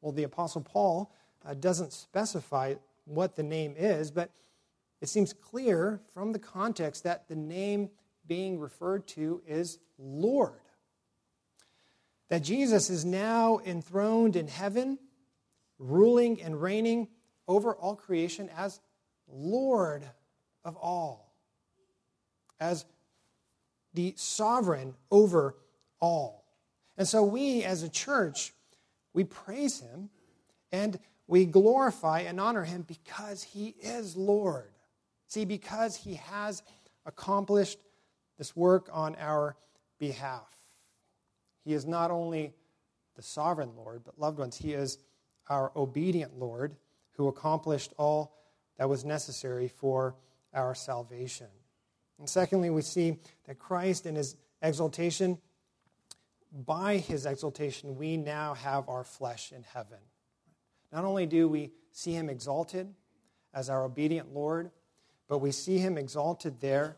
Well, 0.00 0.12
the 0.12 0.24
Apostle 0.24 0.60
Paul 0.60 1.10
uh, 1.44 1.54
doesn't 1.54 1.92
specify 1.92 2.74
what 3.06 3.36
the 3.36 3.42
name 3.42 3.74
is, 3.76 4.10
but 4.10 4.30
it 5.04 5.08
seems 5.10 5.34
clear 5.34 6.00
from 6.14 6.32
the 6.32 6.38
context 6.38 7.04
that 7.04 7.28
the 7.28 7.36
name 7.36 7.90
being 8.26 8.58
referred 8.58 9.06
to 9.06 9.42
is 9.46 9.78
Lord. 9.98 10.62
That 12.30 12.42
Jesus 12.42 12.88
is 12.88 13.04
now 13.04 13.60
enthroned 13.66 14.34
in 14.34 14.48
heaven, 14.48 14.98
ruling 15.78 16.40
and 16.40 16.58
reigning 16.58 17.08
over 17.46 17.74
all 17.74 17.96
creation 17.96 18.48
as 18.56 18.80
Lord 19.28 20.08
of 20.64 20.74
all, 20.78 21.34
as 22.58 22.86
the 23.92 24.14
sovereign 24.16 24.94
over 25.10 25.54
all. 26.00 26.46
And 26.96 27.06
so 27.06 27.22
we 27.24 27.62
as 27.62 27.82
a 27.82 27.90
church, 27.90 28.54
we 29.12 29.24
praise 29.24 29.80
him 29.80 30.08
and 30.72 30.98
we 31.26 31.44
glorify 31.44 32.20
and 32.20 32.40
honor 32.40 32.64
him 32.64 32.86
because 32.88 33.42
he 33.42 33.74
is 33.82 34.16
Lord. 34.16 34.73
See, 35.26 35.44
because 35.44 35.96
he 35.96 36.14
has 36.14 36.62
accomplished 37.06 37.78
this 38.38 38.54
work 38.56 38.88
on 38.92 39.16
our 39.16 39.56
behalf. 39.98 40.48
He 41.64 41.72
is 41.72 41.86
not 41.86 42.10
only 42.10 42.52
the 43.16 43.22
sovereign 43.22 43.74
Lord, 43.76 44.02
but 44.04 44.18
loved 44.18 44.38
ones, 44.38 44.56
he 44.56 44.72
is 44.72 44.98
our 45.48 45.72
obedient 45.76 46.38
Lord 46.38 46.76
who 47.12 47.28
accomplished 47.28 47.92
all 47.96 48.36
that 48.76 48.88
was 48.88 49.04
necessary 49.04 49.68
for 49.68 50.16
our 50.52 50.74
salvation. 50.74 51.46
And 52.18 52.28
secondly, 52.28 52.70
we 52.70 52.82
see 52.82 53.18
that 53.46 53.58
Christ 53.58 54.06
in 54.06 54.16
his 54.16 54.36
exaltation, 54.62 55.38
by 56.52 56.96
his 56.96 57.26
exaltation, 57.26 57.96
we 57.96 58.16
now 58.16 58.54
have 58.54 58.88
our 58.88 59.04
flesh 59.04 59.52
in 59.52 59.62
heaven. 59.62 59.98
Not 60.92 61.04
only 61.04 61.26
do 61.26 61.48
we 61.48 61.72
see 61.92 62.12
him 62.12 62.28
exalted 62.28 62.92
as 63.52 63.68
our 63.68 63.84
obedient 63.84 64.32
Lord, 64.32 64.70
but 65.28 65.38
we 65.38 65.50
see 65.50 65.78
him 65.78 65.96
exalted 65.96 66.60
there, 66.60 66.96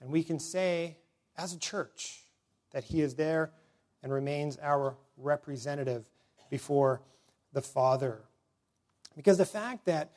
and 0.00 0.10
we 0.10 0.22
can 0.22 0.38
say, 0.38 0.98
as 1.36 1.52
a 1.52 1.58
church, 1.58 2.22
that 2.72 2.84
he 2.84 3.00
is 3.00 3.14
there 3.14 3.52
and 4.02 4.12
remains 4.12 4.58
our 4.58 4.96
representative 5.16 6.04
before 6.50 7.02
the 7.52 7.62
Father. 7.62 8.22
Because 9.16 9.38
the 9.38 9.46
fact 9.46 9.86
that 9.86 10.12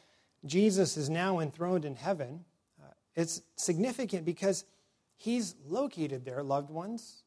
Jesus 0.45 0.97
is 0.97 1.09
now 1.09 1.39
enthroned 1.39 1.85
in 1.85 1.95
heaven, 1.95 2.45
uh, 2.81 2.87
it's 3.15 3.41
significant 3.55 4.25
because 4.25 4.65
He's 5.17 5.55
located 5.67 6.23
there, 6.23 6.43
loved 6.43 6.69
ones, 6.69 7.23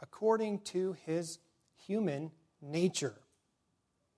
according 0.00 0.58
to 0.60 0.96
his 1.06 1.38
human 1.86 2.32
nature. 2.60 3.14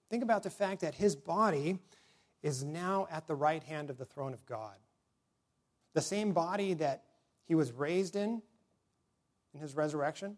Think 0.08 0.22
about 0.22 0.42
the 0.42 0.50
fact 0.50 0.80
that 0.80 0.94
his 0.94 1.14
body 1.14 1.78
is 2.42 2.64
now 2.64 3.06
at 3.10 3.26
the 3.26 3.34
right 3.34 3.62
hand 3.62 3.90
of 3.90 3.98
the 3.98 4.06
throne 4.06 4.32
of 4.32 4.44
God. 4.46 4.76
The 5.94 6.02
same 6.02 6.32
body 6.32 6.74
that 6.74 7.04
he 7.46 7.54
was 7.54 7.72
raised 7.72 8.16
in 8.16 8.42
in 9.54 9.60
his 9.60 9.74
resurrection, 9.74 10.36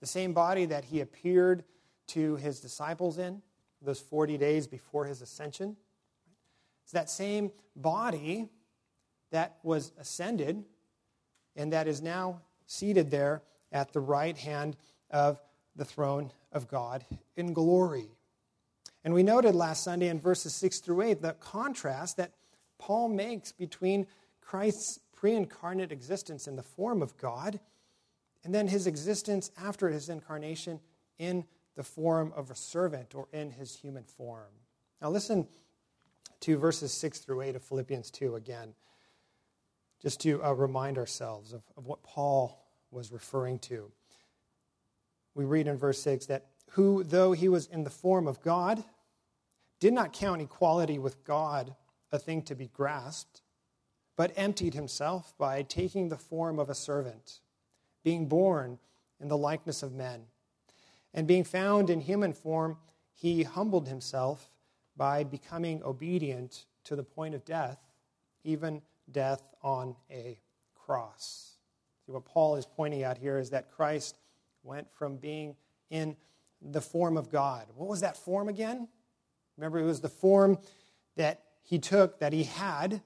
the 0.00 0.06
same 0.06 0.32
body 0.32 0.66
that 0.66 0.84
he 0.84 1.00
appeared 1.00 1.64
to 2.08 2.36
his 2.36 2.60
disciples 2.60 3.18
in 3.18 3.40
those 3.80 4.00
40 4.00 4.38
days 4.38 4.66
before 4.66 5.06
his 5.06 5.22
ascension. 5.22 5.76
It's 6.84 6.92
that 6.92 7.08
same 7.08 7.50
body 7.74 8.48
that 9.30 9.56
was 9.62 9.92
ascended 9.98 10.64
and 11.56 11.72
that 11.72 11.88
is 11.88 12.02
now 12.02 12.40
seated 12.66 13.10
there 13.10 13.42
at 13.72 13.92
the 13.92 14.00
right 14.00 14.36
hand 14.36 14.76
of 15.10 15.40
the 15.76 15.84
throne 15.84 16.30
of 16.52 16.68
God 16.68 17.04
in 17.36 17.52
glory. 17.52 18.08
And 19.04 19.14
we 19.14 19.22
noted 19.22 19.54
last 19.54 19.82
Sunday 19.82 20.08
in 20.08 20.20
verses 20.20 20.54
6 20.54 20.80
through 20.80 21.02
8 21.02 21.22
the 21.22 21.32
contrast 21.34 22.18
that 22.18 22.32
Paul 22.78 23.08
makes 23.08 23.52
between 23.52 24.06
Christ's 24.42 24.98
pre 25.14 25.34
incarnate 25.34 25.92
existence 25.92 26.46
in 26.46 26.56
the 26.56 26.62
form 26.62 27.00
of 27.00 27.16
God 27.16 27.60
and 28.44 28.54
then 28.54 28.68
his 28.68 28.86
existence 28.86 29.50
after 29.56 29.88
his 29.88 30.08
incarnation 30.08 30.80
in 31.18 31.44
the 31.76 31.82
form 31.82 32.32
of 32.36 32.50
a 32.50 32.54
servant 32.54 33.14
or 33.14 33.28
in 33.32 33.50
his 33.50 33.76
human 33.76 34.04
form. 34.04 34.50
Now, 35.00 35.10
listen 35.10 35.46
to 36.40 36.58
verses 36.58 36.92
6 36.92 37.20
through 37.20 37.42
8 37.42 37.56
of 37.56 37.62
Philippians 37.62 38.10
2 38.10 38.34
again, 38.34 38.74
just 40.00 40.20
to 40.20 40.42
uh, 40.44 40.52
remind 40.52 40.98
ourselves 40.98 41.52
of, 41.52 41.62
of 41.76 41.86
what 41.86 42.02
Paul 42.02 42.62
was 42.90 43.12
referring 43.12 43.58
to. 43.60 43.90
We 45.34 45.44
read 45.44 45.66
in 45.66 45.78
verse 45.78 46.00
6 46.02 46.26
that 46.26 46.46
who, 46.72 47.04
though 47.04 47.32
he 47.32 47.48
was 47.48 47.66
in 47.66 47.84
the 47.84 47.90
form 47.90 48.26
of 48.26 48.42
God, 48.42 48.82
did 49.80 49.92
not 49.92 50.12
count 50.12 50.42
equality 50.42 50.98
with 50.98 51.24
God 51.24 51.74
a 52.10 52.18
thing 52.18 52.42
to 52.42 52.54
be 52.54 52.68
grasped, 52.68 53.42
but 54.16 54.32
emptied 54.36 54.74
himself 54.74 55.34
by 55.38 55.62
taking 55.62 56.08
the 56.08 56.18
form 56.18 56.58
of 56.58 56.68
a 56.68 56.74
servant, 56.74 57.40
being 58.02 58.26
born 58.26 58.78
in 59.20 59.28
the 59.28 59.36
likeness 59.36 59.82
of 59.82 59.92
men. 59.92 60.22
And 61.14 61.26
being 61.26 61.44
found 61.44 61.90
in 61.90 62.00
human 62.00 62.32
form, 62.32 62.78
he 63.12 63.42
humbled 63.42 63.88
himself 63.88 64.50
by 64.96 65.24
becoming 65.24 65.82
obedient 65.82 66.66
to 66.84 66.96
the 66.96 67.02
point 67.02 67.34
of 67.34 67.44
death, 67.44 67.78
even 68.44 68.82
death 69.10 69.42
on 69.62 69.96
a 70.10 70.38
cross. 70.74 71.56
See, 72.04 72.12
what 72.12 72.24
Paul 72.24 72.56
is 72.56 72.66
pointing 72.66 73.04
out 73.04 73.18
here 73.18 73.38
is 73.38 73.50
that 73.50 73.70
Christ 73.70 74.18
went 74.62 74.90
from 74.92 75.16
being 75.16 75.56
in 75.90 76.16
the 76.60 76.80
form 76.80 77.16
of 77.16 77.30
God. 77.30 77.66
What 77.76 77.88
was 77.88 78.00
that 78.00 78.16
form 78.16 78.48
again? 78.48 78.88
Remember, 79.56 79.78
it 79.78 79.84
was 79.84 80.00
the 80.00 80.08
form 80.08 80.58
that 81.16 81.42
he 81.62 81.78
took, 81.78 82.18
that 82.18 82.32
he 82.32 82.44
had, 82.44 83.02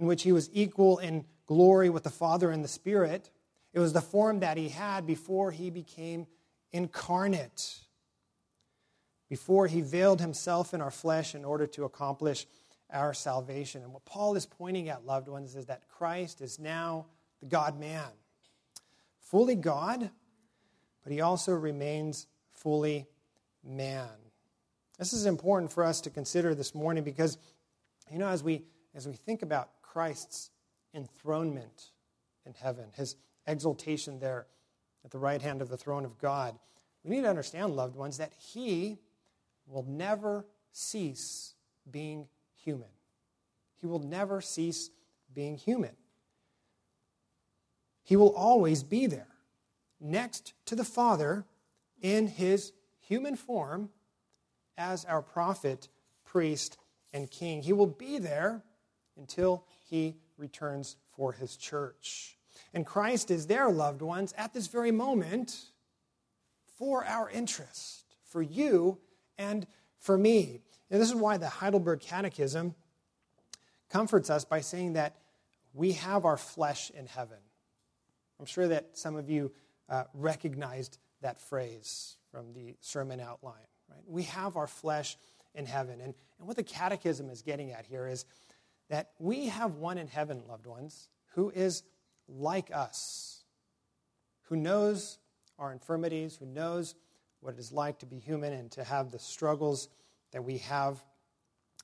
in 0.00 0.06
which 0.06 0.22
he 0.22 0.32
was 0.32 0.48
equal 0.52 0.98
in 0.98 1.26
glory 1.46 1.90
with 1.90 2.02
the 2.02 2.10
Father 2.10 2.50
and 2.50 2.64
the 2.64 2.68
Spirit. 2.68 3.30
It 3.72 3.78
was 3.78 3.92
the 3.92 4.00
form 4.00 4.40
that 4.40 4.56
he 4.56 4.70
had 4.70 5.06
before 5.06 5.52
he 5.52 5.70
became 5.70 6.26
incarnate, 6.72 7.78
before 9.28 9.66
he 9.66 9.82
veiled 9.82 10.20
himself 10.20 10.72
in 10.72 10.80
our 10.80 10.90
flesh 10.90 11.34
in 11.34 11.44
order 11.44 11.66
to 11.68 11.84
accomplish 11.84 12.46
our 12.90 13.12
salvation. 13.14 13.82
And 13.82 13.92
what 13.92 14.04
Paul 14.04 14.34
is 14.36 14.46
pointing 14.46 14.88
at, 14.88 15.04
loved 15.04 15.28
ones, 15.28 15.54
is 15.54 15.66
that 15.66 15.86
Christ 15.88 16.40
is 16.40 16.58
now 16.58 17.06
the 17.40 17.46
God 17.46 17.78
man. 17.78 18.08
Fully 19.20 19.54
God, 19.54 20.10
but 21.04 21.12
he 21.12 21.20
also 21.20 21.52
remains 21.52 22.26
fully 22.50 23.06
man. 23.62 24.08
This 24.98 25.12
is 25.12 25.26
important 25.26 25.72
for 25.72 25.84
us 25.84 26.00
to 26.02 26.10
consider 26.10 26.54
this 26.54 26.74
morning 26.74 27.04
because, 27.04 27.38
you 28.10 28.18
know, 28.18 28.28
as 28.28 28.42
we, 28.42 28.64
as 28.94 29.06
we 29.06 29.14
think 29.14 29.42
about 29.42 29.70
Christ's 29.92 30.50
enthronement 30.94 31.90
in 32.46 32.54
heaven, 32.54 32.90
his 32.94 33.16
exaltation 33.46 34.20
there 34.20 34.46
at 35.04 35.10
the 35.10 35.18
right 35.18 35.42
hand 35.42 35.60
of 35.60 35.68
the 35.68 35.76
throne 35.76 36.04
of 36.04 36.16
God, 36.18 36.56
we 37.02 37.16
need 37.16 37.22
to 37.22 37.28
understand, 37.28 37.74
loved 37.74 37.96
ones, 37.96 38.18
that 38.18 38.32
he 38.38 38.98
will 39.66 39.82
never 39.82 40.46
cease 40.72 41.54
being 41.90 42.28
human. 42.54 42.88
He 43.80 43.86
will 43.86 43.98
never 43.98 44.40
cease 44.40 44.90
being 45.34 45.56
human. 45.56 45.96
He 48.04 48.14
will 48.14 48.34
always 48.36 48.84
be 48.84 49.06
there, 49.06 49.34
next 50.00 50.52
to 50.66 50.76
the 50.76 50.84
Father 50.84 51.44
in 52.00 52.28
his 52.28 52.72
human 53.00 53.34
form 53.34 53.90
as 54.78 55.04
our 55.04 55.22
prophet, 55.22 55.88
priest, 56.24 56.78
and 57.12 57.28
king. 57.28 57.62
He 57.62 57.72
will 57.72 57.86
be 57.86 58.18
there 58.18 58.62
until 59.16 59.64
he 59.90 60.16
returns 60.38 60.96
for 61.16 61.32
his 61.32 61.56
church. 61.56 62.38
And 62.72 62.86
Christ 62.86 63.30
is 63.30 63.46
there 63.46 63.68
loved 63.68 64.00
ones, 64.00 64.32
at 64.38 64.54
this 64.54 64.68
very 64.68 64.92
moment 64.92 65.58
for 66.78 67.04
our 67.04 67.28
interest, 67.28 68.14
for 68.24 68.40
you 68.40 68.98
and 69.36 69.66
for 69.98 70.16
me. 70.16 70.62
And 70.90 71.00
this 71.00 71.08
is 71.08 71.14
why 71.14 71.36
the 71.36 71.48
Heidelberg 71.48 72.00
Catechism 72.00 72.74
comforts 73.90 74.30
us 74.30 74.44
by 74.44 74.60
saying 74.60 74.94
that 74.94 75.16
we 75.74 75.92
have 75.92 76.24
our 76.24 76.36
flesh 76.36 76.90
in 76.90 77.06
heaven. 77.06 77.38
I'm 78.38 78.46
sure 78.46 78.68
that 78.68 78.96
some 78.96 79.16
of 79.16 79.28
you 79.28 79.52
uh, 79.88 80.04
recognized 80.14 80.98
that 81.20 81.40
phrase 81.40 82.16
from 82.30 82.52
the 82.52 82.76
sermon 82.80 83.20
outline. 83.20 83.54
Right? 83.88 84.02
We 84.06 84.22
have 84.24 84.56
our 84.56 84.66
flesh 84.66 85.16
in 85.54 85.66
heaven. 85.66 86.00
And, 86.00 86.14
and 86.38 86.46
what 86.46 86.56
the 86.56 86.62
Catechism 86.62 87.28
is 87.28 87.42
getting 87.42 87.72
at 87.72 87.86
here 87.86 88.06
is 88.06 88.24
that 88.90 89.12
we 89.18 89.46
have 89.46 89.76
one 89.76 89.96
in 89.98 90.08
heaven, 90.08 90.42
loved 90.48 90.66
ones, 90.66 91.08
who 91.34 91.50
is 91.50 91.84
like 92.28 92.70
us, 92.74 93.44
who 94.48 94.56
knows 94.56 95.18
our 95.58 95.72
infirmities, 95.72 96.36
who 96.36 96.46
knows 96.46 96.96
what 97.40 97.54
it 97.54 97.60
is 97.60 97.72
like 97.72 98.00
to 98.00 98.06
be 98.06 98.18
human 98.18 98.52
and 98.52 98.70
to 98.72 98.84
have 98.84 99.10
the 99.10 99.18
struggles 99.18 99.88
that 100.32 100.44
we 100.44 100.58
have, 100.58 101.02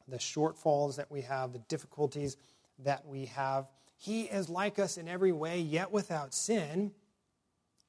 the 0.08 0.18
shortfalls 0.18 0.96
that 0.96 1.10
we 1.10 1.22
have, 1.22 1.52
the 1.52 1.60
difficulties 1.60 2.36
that 2.80 3.06
we 3.06 3.26
have. 3.26 3.68
He 3.96 4.22
is 4.22 4.48
like 4.48 4.78
us 4.78 4.98
in 4.98 5.08
every 5.08 5.32
way, 5.32 5.60
yet 5.60 5.90
without 5.90 6.34
sin. 6.34 6.92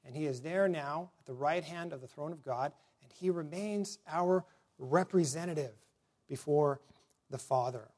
And 0.04 0.14
he 0.14 0.26
is 0.26 0.40
there 0.40 0.68
now 0.68 1.10
at 1.18 1.26
the 1.26 1.34
right 1.34 1.62
hand 1.62 1.92
of 1.92 2.00
the 2.00 2.06
throne 2.06 2.32
of 2.32 2.42
God, 2.42 2.72
and 3.02 3.12
he 3.12 3.30
remains 3.30 3.98
our 4.08 4.44
representative 4.78 5.74
before 6.28 6.80
the 7.30 7.38
Father. 7.38 7.88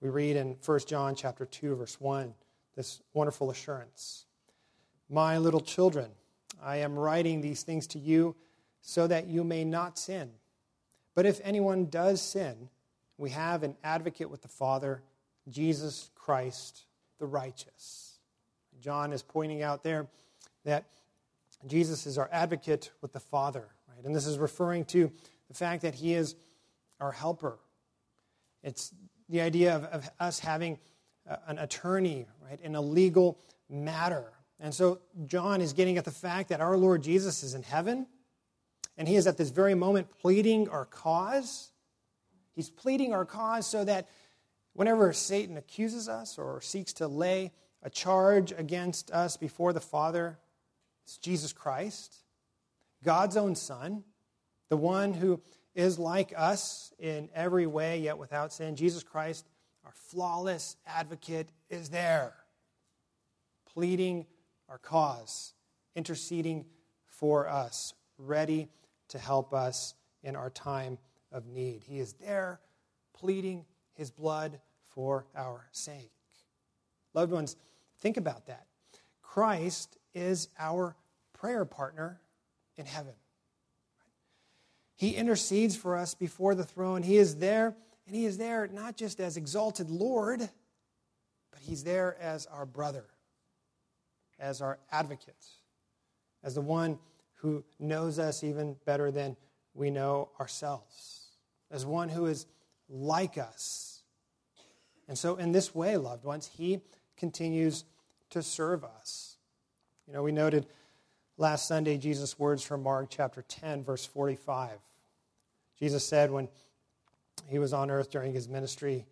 We 0.00 0.08
read 0.08 0.36
in 0.36 0.56
1 0.64 0.80
John 0.86 1.14
chapter 1.14 1.44
2 1.44 1.76
verse 1.76 2.00
1 2.00 2.34
this 2.76 3.02
wonderful 3.12 3.50
assurance. 3.50 4.24
My 5.08 5.38
little 5.38 5.60
children, 5.60 6.10
I 6.62 6.76
am 6.76 6.98
writing 6.98 7.40
these 7.40 7.62
things 7.62 7.86
to 7.88 7.98
you 7.98 8.36
so 8.80 9.06
that 9.06 9.26
you 9.26 9.44
may 9.44 9.64
not 9.64 9.98
sin. 9.98 10.30
But 11.14 11.26
if 11.26 11.40
anyone 11.44 11.86
does 11.86 12.22
sin, 12.22 12.70
we 13.18 13.30
have 13.30 13.62
an 13.62 13.76
advocate 13.84 14.30
with 14.30 14.40
the 14.40 14.48
Father, 14.48 15.02
Jesus 15.48 16.10
Christ 16.14 16.86
the 17.18 17.26
righteous. 17.26 18.18
John 18.80 19.12
is 19.12 19.22
pointing 19.22 19.62
out 19.62 19.82
there 19.82 20.06
that 20.64 20.86
Jesus 21.66 22.06
is 22.06 22.16
our 22.16 22.28
advocate 22.32 22.90
with 23.02 23.12
the 23.12 23.20
Father, 23.20 23.68
right? 23.88 24.04
And 24.04 24.16
this 24.16 24.26
is 24.26 24.38
referring 24.38 24.86
to 24.86 25.12
the 25.48 25.54
fact 25.54 25.82
that 25.82 25.94
he 25.94 26.14
is 26.14 26.34
our 26.98 27.12
helper. 27.12 27.58
It's 28.62 28.94
the 29.30 29.40
idea 29.40 29.76
of, 29.76 29.84
of 29.84 30.10
us 30.18 30.40
having 30.40 30.78
an 31.46 31.58
attorney, 31.58 32.26
right, 32.48 32.60
in 32.60 32.74
a 32.74 32.80
legal 32.80 33.38
matter. 33.68 34.32
And 34.58 34.74
so 34.74 35.00
John 35.26 35.60
is 35.60 35.72
getting 35.72 35.96
at 35.96 36.04
the 36.04 36.10
fact 36.10 36.48
that 36.48 36.60
our 36.60 36.76
Lord 36.76 37.02
Jesus 37.02 37.42
is 37.42 37.54
in 37.54 37.62
heaven, 37.62 38.06
and 38.98 39.08
he 39.08 39.16
is 39.16 39.26
at 39.26 39.36
this 39.36 39.50
very 39.50 39.74
moment 39.74 40.08
pleading 40.20 40.68
our 40.68 40.84
cause. 40.84 41.72
He's 42.52 42.68
pleading 42.68 43.14
our 43.14 43.24
cause 43.24 43.66
so 43.66 43.84
that 43.84 44.08
whenever 44.74 45.12
Satan 45.12 45.56
accuses 45.56 46.08
us 46.08 46.36
or 46.36 46.60
seeks 46.60 46.92
to 46.94 47.08
lay 47.08 47.52
a 47.82 47.88
charge 47.88 48.52
against 48.52 49.10
us 49.10 49.36
before 49.36 49.72
the 49.72 49.80
Father, 49.80 50.38
it's 51.04 51.16
Jesus 51.16 51.52
Christ, 51.52 52.16
God's 53.02 53.36
own 53.36 53.54
Son, 53.54 54.04
the 54.68 54.76
one 54.76 55.14
who 55.14 55.40
is 55.74 55.98
like 55.98 56.32
us 56.36 56.92
in 56.98 57.28
every 57.34 57.66
way, 57.66 58.00
yet 58.00 58.18
without 58.18 58.52
sin. 58.52 58.76
Jesus 58.76 59.02
Christ 59.02 59.46
our 59.84 59.92
flawless 59.94 60.76
advocate 60.86 61.48
is 61.70 61.88
there, 61.88 62.34
pleading 63.72 64.26
our 64.68 64.76
cause, 64.76 65.54
interceding 65.96 66.66
for 67.06 67.48
us, 67.48 67.94
ready 68.18 68.68
to 69.08 69.18
help 69.18 69.54
us 69.54 69.94
in 70.22 70.36
our 70.36 70.50
time 70.50 70.98
of 71.32 71.46
need. 71.46 71.82
He 71.82 71.98
is 71.98 72.12
there, 72.12 72.60
pleading 73.14 73.64
his 73.94 74.10
blood 74.10 74.60
for 74.90 75.24
our 75.34 75.66
sake. 75.72 76.12
Loved 77.14 77.32
ones, 77.32 77.56
Think 78.00 78.16
about 78.16 78.46
that. 78.46 78.66
Christ 79.22 79.98
is 80.14 80.48
our 80.58 80.96
prayer 81.32 81.64
partner 81.64 82.20
in 82.76 82.86
heaven. 82.86 83.12
He 85.00 85.16
intercedes 85.16 85.76
for 85.76 85.96
us 85.96 86.14
before 86.14 86.54
the 86.54 86.62
throne. 86.62 87.02
He 87.02 87.16
is 87.16 87.36
there, 87.36 87.74
and 88.06 88.14
He 88.14 88.26
is 88.26 88.36
there 88.36 88.68
not 88.70 88.98
just 88.98 89.18
as 89.18 89.38
exalted 89.38 89.88
Lord, 89.88 90.40
but 90.40 91.60
He's 91.62 91.84
there 91.84 92.18
as 92.20 92.44
our 92.44 92.66
brother, 92.66 93.06
as 94.38 94.60
our 94.60 94.78
advocate, 94.92 95.42
as 96.44 96.54
the 96.54 96.60
one 96.60 96.98
who 97.36 97.64
knows 97.78 98.18
us 98.18 98.44
even 98.44 98.76
better 98.84 99.10
than 99.10 99.38
we 99.72 99.88
know 99.88 100.28
ourselves, 100.38 101.28
as 101.70 101.86
one 101.86 102.10
who 102.10 102.26
is 102.26 102.44
like 102.90 103.38
us. 103.38 104.02
And 105.08 105.16
so, 105.16 105.36
in 105.36 105.52
this 105.52 105.74
way, 105.74 105.96
loved 105.96 106.24
ones, 106.24 106.46
He 106.58 106.82
continues 107.16 107.84
to 108.28 108.42
serve 108.42 108.84
us. 108.84 109.38
You 110.06 110.12
know, 110.12 110.22
we 110.22 110.32
noted 110.32 110.66
last 111.38 111.66
Sunday 111.66 111.96
Jesus' 111.96 112.38
words 112.38 112.62
from 112.62 112.82
Mark 112.82 113.06
chapter 113.08 113.40
10, 113.40 113.82
verse 113.82 114.04
45. 114.04 114.72
Jesus 115.80 116.06
said 116.06 116.30
when 116.30 116.48
he 117.48 117.58
was 117.58 117.72
on 117.72 117.90
earth 117.90 118.10
during 118.10 118.32
his 118.32 118.48
ministry, 118.48 119.06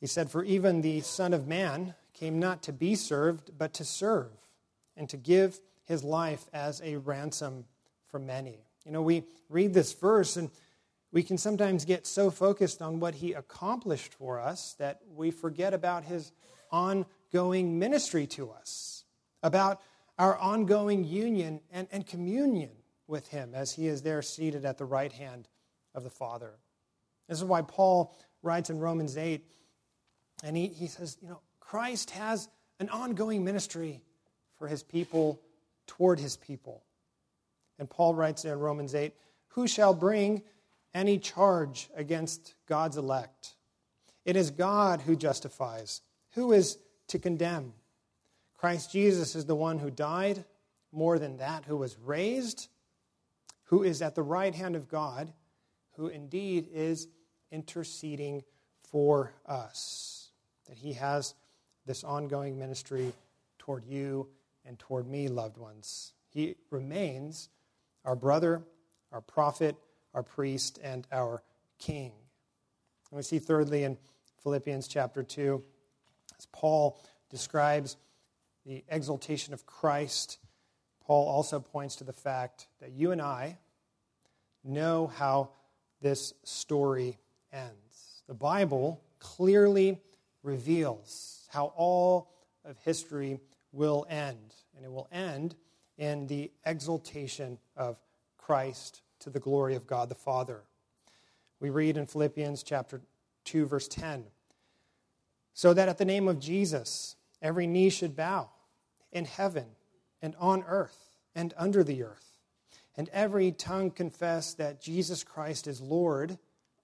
He 0.00 0.06
said, 0.06 0.30
For 0.30 0.42
even 0.44 0.80
the 0.80 1.00
Son 1.00 1.34
of 1.34 1.46
Man 1.46 1.94
came 2.14 2.38
not 2.38 2.62
to 2.64 2.72
be 2.72 2.94
served, 2.94 3.52
but 3.56 3.74
to 3.74 3.84
serve, 3.84 4.32
and 4.96 5.08
to 5.10 5.16
give 5.16 5.60
his 5.84 6.02
life 6.02 6.46
as 6.52 6.80
a 6.82 6.96
ransom 6.96 7.64
for 8.06 8.18
many. 8.18 8.58
You 8.84 8.92
know, 8.92 9.02
we 9.02 9.24
read 9.48 9.74
this 9.74 9.92
verse 9.92 10.36
and 10.36 10.50
we 11.12 11.22
can 11.22 11.38
sometimes 11.38 11.84
get 11.84 12.06
so 12.06 12.30
focused 12.30 12.82
on 12.82 13.00
what 13.00 13.14
he 13.14 13.32
accomplished 13.32 14.14
for 14.14 14.40
us 14.40 14.74
that 14.78 15.00
we 15.14 15.30
forget 15.30 15.72
about 15.72 16.04
his 16.04 16.32
ongoing 16.70 17.78
ministry 17.78 18.26
to 18.26 18.50
us, 18.50 19.04
about 19.42 19.80
our 20.18 20.36
ongoing 20.36 21.04
union 21.04 21.60
and, 21.70 21.88
and 21.90 22.06
communion 22.06 22.70
with 23.06 23.28
him 23.28 23.52
as 23.54 23.72
he 23.72 23.86
is 23.86 24.02
there 24.02 24.20
seated 24.20 24.64
at 24.64 24.76
the 24.76 24.84
right 24.84 25.12
hand 25.12 25.48
of 25.98 26.04
the 26.04 26.10
Father. 26.10 26.52
This 27.28 27.38
is 27.38 27.44
why 27.44 27.60
Paul 27.60 28.16
writes 28.42 28.70
in 28.70 28.78
Romans 28.78 29.18
8, 29.18 29.44
and 30.42 30.56
he, 30.56 30.68
he 30.68 30.86
says, 30.86 31.18
you 31.20 31.28
know, 31.28 31.40
Christ 31.60 32.10
has 32.10 32.48
an 32.80 32.88
ongoing 32.88 33.44
ministry 33.44 34.00
for 34.56 34.68
his 34.68 34.82
people 34.82 35.40
toward 35.86 36.18
his 36.18 36.36
people. 36.36 36.82
And 37.78 37.90
Paul 37.90 38.14
writes 38.14 38.44
in 38.44 38.58
Romans 38.58 38.94
8, 38.94 39.12
Who 39.48 39.66
shall 39.66 39.92
bring 39.92 40.42
any 40.94 41.18
charge 41.18 41.90
against 41.94 42.54
God's 42.66 42.96
elect? 42.96 43.54
It 44.24 44.36
is 44.36 44.50
God 44.50 45.00
who 45.00 45.16
justifies. 45.16 46.00
Who 46.34 46.52
is 46.52 46.78
to 47.08 47.18
condemn? 47.18 47.72
Christ 48.56 48.92
Jesus 48.92 49.34
is 49.34 49.46
the 49.46 49.54
one 49.54 49.78
who 49.78 49.90
died, 49.90 50.44
more 50.92 51.18
than 51.18 51.36
that, 51.38 51.64
who 51.64 51.76
was 51.76 51.98
raised, 51.98 52.68
who 53.64 53.82
is 53.82 54.02
at 54.02 54.14
the 54.14 54.22
right 54.22 54.54
hand 54.54 54.74
of 54.74 54.88
God, 54.88 55.32
who 55.98 56.06
indeed 56.06 56.68
is 56.72 57.08
interceding 57.50 58.42
for 58.90 59.34
us. 59.46 60.30
That 60.68 60.78
he 60.78 60.94
has 60.94 61.34
this 61.84 62.04
ongoing 62.04 62.58
ministry 62.58 63.12
toward 63.58 63.84
you 63.84 64.28
and 64.64 64.78
toward 64.78 65.08
me, 65.08 65.28
loved 65.28 65.58
ones. 65.58 66.12
He 66.30 66.54
remains 66.70 67.48
our 68.04 68.14
brother, 68.14 68.62
our 69.10 69.20
prophet, 69.20 69.76
our 70.14 70.22
priest, 70.22 70.78
and 70.82 71.06
our 71.10 71.42
king. 71.78 72.12
And 73.10 73.16
we 73.16 73.22
see 73.22 73.40
thirdly 73.40 73.82
in 73.82 73.98
Philippians 74.42 74.86
chapter 74.86 75.22
2, 75.22 75.62
as 76.38 76.46
Paul 76.52 77.02
describes 77.28 77.96
the 78.64 78.84
exaltation 78.88 79.52
of 79.52 79.66
Christ, 79.66 80.38
Paul 81.04 81.26
also 81.26 81.58
points 81.58 81.96
to 81.96 82.04
the 82.04 82.12
fact 82.12 82.68
that 82.80 82.92
you 82.92 83.10
and 83.10 83.20
I 83.20 83.58
know 84.62 85.06
how 85.06 85.50
this 86.00 86.32
story 86.44 87.18
ends. 87.52 88.22
The 88.26 88.34
Bible 88.34 89.02
clearly 89.18 90.00
reveals 90.42 91.46
how 91.50 91.72
all 91.76 92.30
of 92.64 92.78
history 92.78 93.40
will 93.72 94.06
end, 94.08 94.54
and 94.76 94.84
it 94.84 94.90
will 94.90 95.08
end 95.10 95.54
in 95.96 96.26
the 96.26 96.50
exaltation 96.64 97.58
of 97.76 97.96
Christ 98.36 99.02
to 99.20 99.30
the 99.30 99.40
glory 99.40 99.74
of 99.74 99.86
God 99.86 100.08
the 100.08 100.14
Father. 100.14 100.62
We 101.60 101.70
read 101.70 101.96
in 101.96 102.06
Philippians 102.06 102.62
chapter 102.62 103.00
2 103.44 103.66
verse 103.66 103.88
10, 103.88 104.24
so 105.54 105.74
that 105.74 105.88
at 105.88 105.98
the 105.98 106.04
name 106.04 106.28
of 106.28 106.38
Jesus 106.38 107.16
every 107.42 107.66
knee 107.66 107.90
should 107.90 108.14
bow 108.14 108.48
in 109.12 109.24
heaven 109.24 109.66
and 110.22 110.34
on 110.38 110.64
earth 110.66 111.16
and 111.34 111.52
under 111.56 111.82
the 111.82 112.02
earth, 112.02 112.37
and 112.98 113.08
every 113.10 113.52
tongue 113.52 113.92
confess 113.92 114.54
that 114.54 114.82
Jesus 114.82 115.22
Christ 115.22 115.68
is 115.68 115.80
Lord 115.80 116.36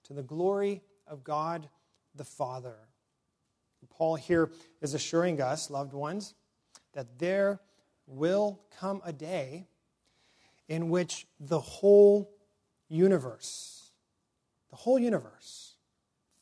to 0.05 0.13
the 0.13 0.23
glory 0.23 0.81
of 1.09 1.25
God 1.25 1.69
the 2.15 2.25
Father. 2.25 2.77
Paul 3.91 4.15
here 4.15 4.51
is 4.81 4.95
assuring 4.95 5.41
us, 5.41 5.71
loved 5.71 5.93
ones, 5.93 6.35
that 6.95 7.19
there 7.19 7.61
will 8.07 8.61
come 8.79 9.03
a 9.05 9.13
day 9.13 9.67
in 10.69 10.89
which 10.89 11.27
the 11.41 11.61
whole 11.61 12.31
universe, 12.89 13.91
the 14.71 14.77
whole 14.77 14.99
universe, 14.99 15.75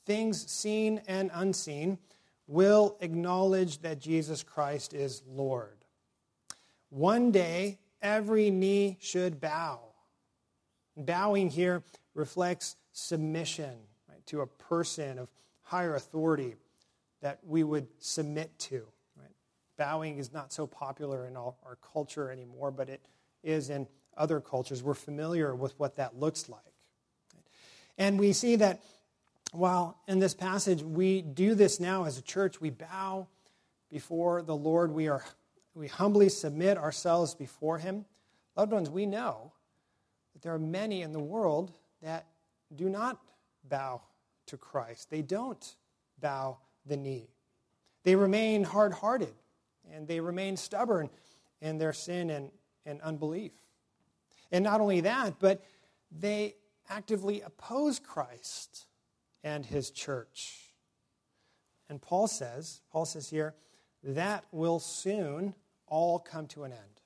things 0.05 0.51
seen 0.51 1.01
and 1.09 1.31
unseen, 1.33 1.99
will 2.47 2.97
acknowledge 3.01 3.79
that 3.79 3.99
Jesus 3.99 4.43
Christ 4.43 4.93
is 4.93 5.23
Lord. 5.27 5.79
One 6.91 7.31
day, 7.31 7.79
every 8.03 8.51
knee 8.51 8.99
should 9.01 9.41
bow. 9.41 9.81
Bowing 10.97 11.49
here 11.49 11.83
reflects 12.15 12.77
submission 12.93 13.75
right, 14.09 14.25
to 14.27 14.43
a 14.43 14.47
person 14.47 15.19
of 15.19 15.29
higher 15.63 15.95
authority 15.95 16.57
that 17.23 17.39
we 17.47 17.65
would 17.65 17.87
submit 17.99 18.59
to 18.59 18.87
bowing 19.83 20.19
is 20.19 20.33
not 20.33 20.53
so 20.53 20.65
popular 20.65 21.27
in 21.27 21.37
our, 21.37 21.55
our 21.65 21.77
culture 21.93 22.31
anymore, 22.31 22.71
but 22.71 22.89
it 22.89 23.01
is 23.43 23.69
in 23.69 23.87
other 24.17 24.41
cultures. 24.41 24.81
We're 24.81 24.95
familiar 24.95 25.57
with 25.57 25.77
what 25.77 25.97
that 25.97 26.17
looks 26.17 26.49
like. 26.49 26.61
And 27.99 28.19
we 28.19 28.33
see 28.33 28.55
that 28.57 28.81
while 29.51 29.99
in 30.07 30.21
this 30.21 30.35
passage 30.35 30.83
we 30.83 31.21
do 31.21 31.57
this 31.57 31.81
now 31.81 32.05
as 32.05 32.17
a 32.17 32.23
church, 32.23 32.61
we 32.61 32.71
bow 32.71 33.27
before 33.91 34.43
the 34.43 34.55
Lord, 34.55 34.93
we, 34.93 35.09
are, 35.09 35.25
we 35.75 35.89
humbly 35.89 36.29
submit 36.29 36.77
ourselves 36.79 37.35
before 37.35 37.79
Him. 37.79 38.05
Loved 38.57 38.73
ones, 38.73 38.91
we 38.91 39.07
know 39.07 39.53
that 40.33 40.43
there 40.43 40.55
are 40.55 40.59
many 40.59 41.03
in 41.03 41.13
the 41.13 41.21
world 41.21 41.73
that 42.03 42.27
do 42.75 42.89
not 42.89 43.19
bow 43.69 44.03
to 44.47 44.57
Christ. 44.57 45.11
They 45.11 45.23
don't 45.23 45.77
bow 46.21 46.59
the 46.87 46.97
knee. 46.97 47.29
They 48.05 48.17
remain 48.17 48.65
hard 48.65 48.93
hearted 48.93 49.35
and 49.93 50.07
they 50.07 50.21
remain 50.21 50.57
stubborn 50.57 51.11
in 51.61 51.79
their 51.79 51.93
sin 51.93 52.31
and, 52.31 52.51
and 52.85 53.01
unbelief. 53.03 53.53
And 54.51 54.65
not 54.65 54.81
only 54.81 55.01
that, 55.03 55.39
but 55.39 55.65
they 56.11 56.57
actively 56.89 57.41
oppose 57.41 57.99
Christ 57.99 58.87
and 59.43 59.65
his 59.65 59.91
church. 59.91 60.75
And 61.89 62.01
Paul 62.01 62.27
says, 62.27 62.81
Paul 62.91 63.05
says 63.05 63.29
here, 63.31 63.55
that 64.05 64.45
will 64.51 64.79
soon 64.79 65.55
all 65.93 66.19
come 66.19 66.47
to 66.47 66.65
an 66.65 66.73
end. 66.73 67.01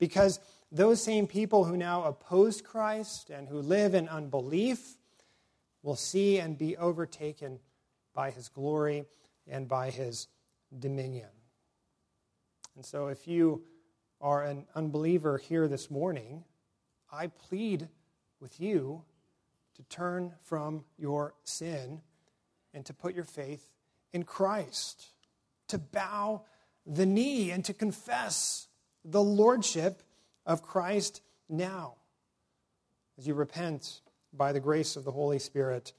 Because 0.00 0.40
those 0.72 1.00
same 1.00 1.28
people 1.28 1.64
who 1.64 1.76
now 1.76 2.02
oppose 2.02 2.60
Christ 2.60 3.30
and 3.30 3.48
who 3.48 3.62
live 3.62 3.94
in 3.94 4.08
unbelief 4.08 4.96
will 5.84 5.94
see 5.94 6.40
and 6.40 6.58
be 6.58 6.76
overtaken 6.76 7.60
by 8.14 8.32
his 8.32 8.48
glory 8.48 9.04
and 9.46 9.68
by 9.68 9.90
his 9.90 10.26
dominion. 10.76 11.28
And 12.74 12.84
so, 12.84 13.06
if 13.06 13.28
you 13.28 13.62
are 14.20 14.42
an 14.42 14.66
unbeliever 14.74 15.38
here 15.38 15.68
this 15.68 15.88
morning, 15.88 16.42
I 17.12 17.28
plead 17.28 17.88
with 18.40 18.60
you 18.60 19.04
to 19.76 19.82
turn 19.84 20.32
from 20.42 20.84
your 20.98 21.34
sin 21.44 22.00
and 22.74 22.84
to 22.86 22.94
put 22.94 23.14
your 23.14 23.24
faith 23.24 23.68
in 24.12 24.24
Christ, 24.24 25.12
to 25.68 25.78
bow 25.78 26.42
the 26.86 27.06
knee 27.06 27.50
and 27.50 27.64
to 27.64 27.74
confess 27.74 28.68
the 29.04 29.22
lordship 29.22 30.02
of 30.46 30.62
Christ 30.62 31.22
now. 31.48 31.94
As 33.18 33.26
you 33.26 33.34
repent 33.34 34.00
by 34.32 34.52
the 34.52 34.60
grace 34.60 34.96
of 34.96 35.04
the 35.04 35.12
Holy 35.12 35.38
Spirit 35.38 35.92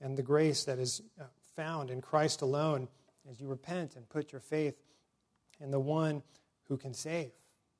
and 0.00 0.16
the 0.16 0.22
grace 0.22 0.64
that 0.64 0.78
is 0.78 1.02
uh, 1.20 1.24
found 1.56 1.90
in 1.90 2.00
Christ 2.00 2.42
alone, 2.42 2.88
as 3.30 3.40
you 3.40 3.46
repent 3.46 3.96
and 3.96 4.08
put 4.08 4.32
your 4.32 4.40
faith 4.40 4.76
in 5.60 5.70
the 5.70 5.80
one 5.80 6.22
who 6.68 6.76
can 6.76 6.94
save 6.94 7.30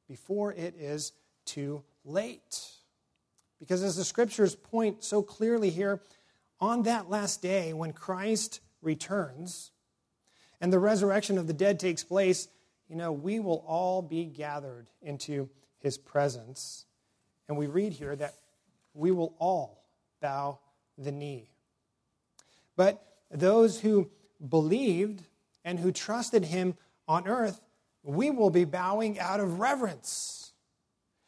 before 0.08 0.52
it 0.52 0.74
is 0.78 1.12
too 1.44 1.82
late. 2.04 2.68
Because 3.58 3.82
as 3.82 3.96
the 3.96 4.04
scriptures 4.04 4.54
point 4.54 5.02
so 5.02 5.22
clearly 5.22 5.70
here, 5.70 6.00
on 6.60 6.82
that 6.84 7.08
last 7.10 7.42
day 7.42 7.72
when 7.72 7.92
Christ 7.92 8.60
returns, 8.82 9.72
and 10.60 10.72
the 10.72 10.78
resurrection 10.78 11.38
of 11.38 11.46
the 11.46 11.52
dead 11.52 11.78
takes 11.80 12.04
place, 12.04 12.48
you 12.88 12.96
know, 12.96 13.12
we 13.12 13.40
will 13.40 13.64
all 13.66 14.02
be 14.02 14.24
gathered 14.24 14.86
into 15.02 15.48
his 15.78 15.98
presence. 15.98 16.86
And 17.48 17.56
we 17.56 17.66
read 17.66 17.92
here 17.92 18.14
that 18.16 18.34
we 18.94 19.10
will 19.10 19.34
all 19.38 19.84
bow 20.20 20.58
the 20.96 21.12
knee. 21.12 21.50
But 22.76 23.04
those 23.30 23.80
who 23.80 24.10
believed 24.46 25.22
and 25.64 25.78
who 25.78 25.92
trusted 25.92 26.44
him 26.44 26.74
on 27.06 27.26
earth, 27.26 27.60
we 28.02 28.30
will 28.30 28.50
be 28.50 28.64
bowing 28.64 29.18
out 29.18 29.40
of 29.40 29.58
reverence 29.60 30.52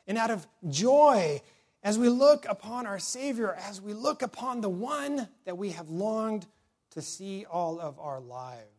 and 0.06 0.18
out 0.18 0.30
of 0.30 0.46
joy 0.68 1.40
as 1.82 1.98
we 1.98 2.08
look 2.08 2.46
upon 2.48 2.86
our 2.86 2.98
Savior, 2.98 3.54
as 3.54 3.80
we 3.80 3.92
look 3.92 4.22
upon 4.22 4.60
the 4.60 4.68
one 4.68 5.28
that 5.44 5.56
we 5.56 5.70
have 5.70 5.88
longed 5.88 6.46
to 6.90 7.02
see 7.02 7.44
all 7.44 7.78
of 7.78 7.98
our 7.98 8.20
lives. 8.20 8.75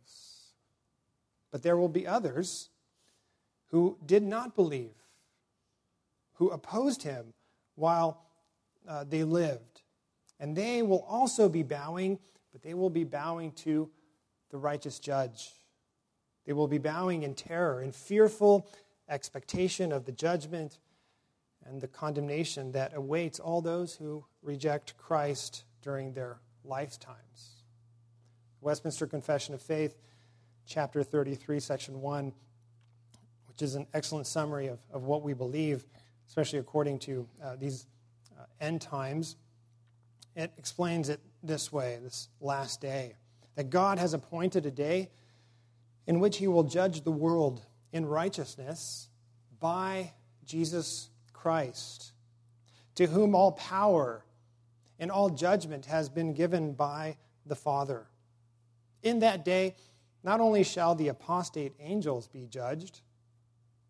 But 1.57 1.63
there 1.63 1.77
will 1.77 1.89
be 1.89 2.05
others 2.05 2.69
who 3.71 3.97
did 4.05 4.21
not 4.21 4.55
believe, 4.55 4.93
who 6.33 6.51
opposed 6.51 7.01
him 7.01 7.33
while 7.73 8.21
uh, 8.87 9.05
they 9.05 9.23
lived. 9.23 9.81
And 10.39 10.55
they 10.55 10.83
will 10.83 11.03
also 11.09 11.49
be 11.49 11.63
bowing, 11.63 12.19
but 12.51 12.61
they 12.61 12.75
will 12.75 12.91
be 12.91 13.05
bowing 13.05 13.53
to 13.53 13.89
the 14.51 14.59
righteous 14.59 14.99
judge. 14.99 15.49
They 16.45 16.53
will 16.53 16.67
be 16.67 16.77
bowing 16.77 17.23
in 17.23 17.33
terror, 17.33 17.81
in 17.81 17.91
fearful 17.91 18.69
expectation 19.09 19.91
of 19.91 20.05
the 20.05 20.11
judgment 20.11 20.77
and 21.65 21.81
the 21.81 21.87
condemnation 21.87 22.71
that 22.73 22.93
awaits 22.93 23.39
all 23.39 23.61
those 23.61 23.95
who 23.95 24.23
reject 24.43 24.95
Christ 24.95 25.63
during 25.81 26.13
their 26.13 26.37
lifetimes. 26.63 27.63
Westminster 28.61 29.07
Confession 29.07 29.55
of 29.55 29.61
Faith, 29.63 29.97
chapter 30.67 31.01
33, 31.01 31.59
section 31.59 32.01
1, 32.01 32.33
which 33.47 33.61
is 33.61 33.75
an 33.75 33.87
excellent 33.93 34.27
summary 34.27 34.67
of, 34.67 34.79
of 34.91 35.05
what 35.05 35.23
we 35.23 35.33
believe, 35.33 35.85
especially 36.27 36.59
according 36.59 36.99
to 36.99 37.27
uh, 37.43 37.55
these 37.55 37.87
uh, 38.37 38.43
end 38.59 38.81
times. 38.81 39.37
It 40.35 40.51
explains 40.57 41.09
it 41.09 41.21
this 41.41 41.71
way 41.71 41.99
this 42.03 42.27
last 42.41 42.81
day 42.81 43.15
that 43.55 43.69
God 43.69 43.97
has 43.97 44.13
appointed 44.13 44.65
a 44.65 44.71
day 44.71 45.09
in 46.05 46.19
which 46.19 46.37
he 46.37 46.47
will 46.47 46.63
judge 46.63 47.03
the 47.03 47.11
world 47.11 47.65
in 47.91 48.05
righteousness 48.05 49.09
by 49.59 50.11
Jesus 50.45 51.09
Christ, 51.33 52.11
to 52.95 53.07
whom 53.07 53.33
all 53.33 53.53
power 53.53 54.23
and 54.99 55.09
all 55.09 55.29
judgment 55.29 55.85
has 55.85 56.09
been 56.09 56.33
given 56.33 56.73
by 56.73 57.17
the 57.45 57.55
Father. 57.55 58.07
In 59.01 59.19
that 59.19 59.45
day, 59.45 59.75
not 60.23 60.39
only 60.39 60.63
shall 60.63 60.95
the 60.95 61.07
apostate 61.07 61.73
angels 61.79 62.27
be 62.27 62.45
judged, 62.45 63.01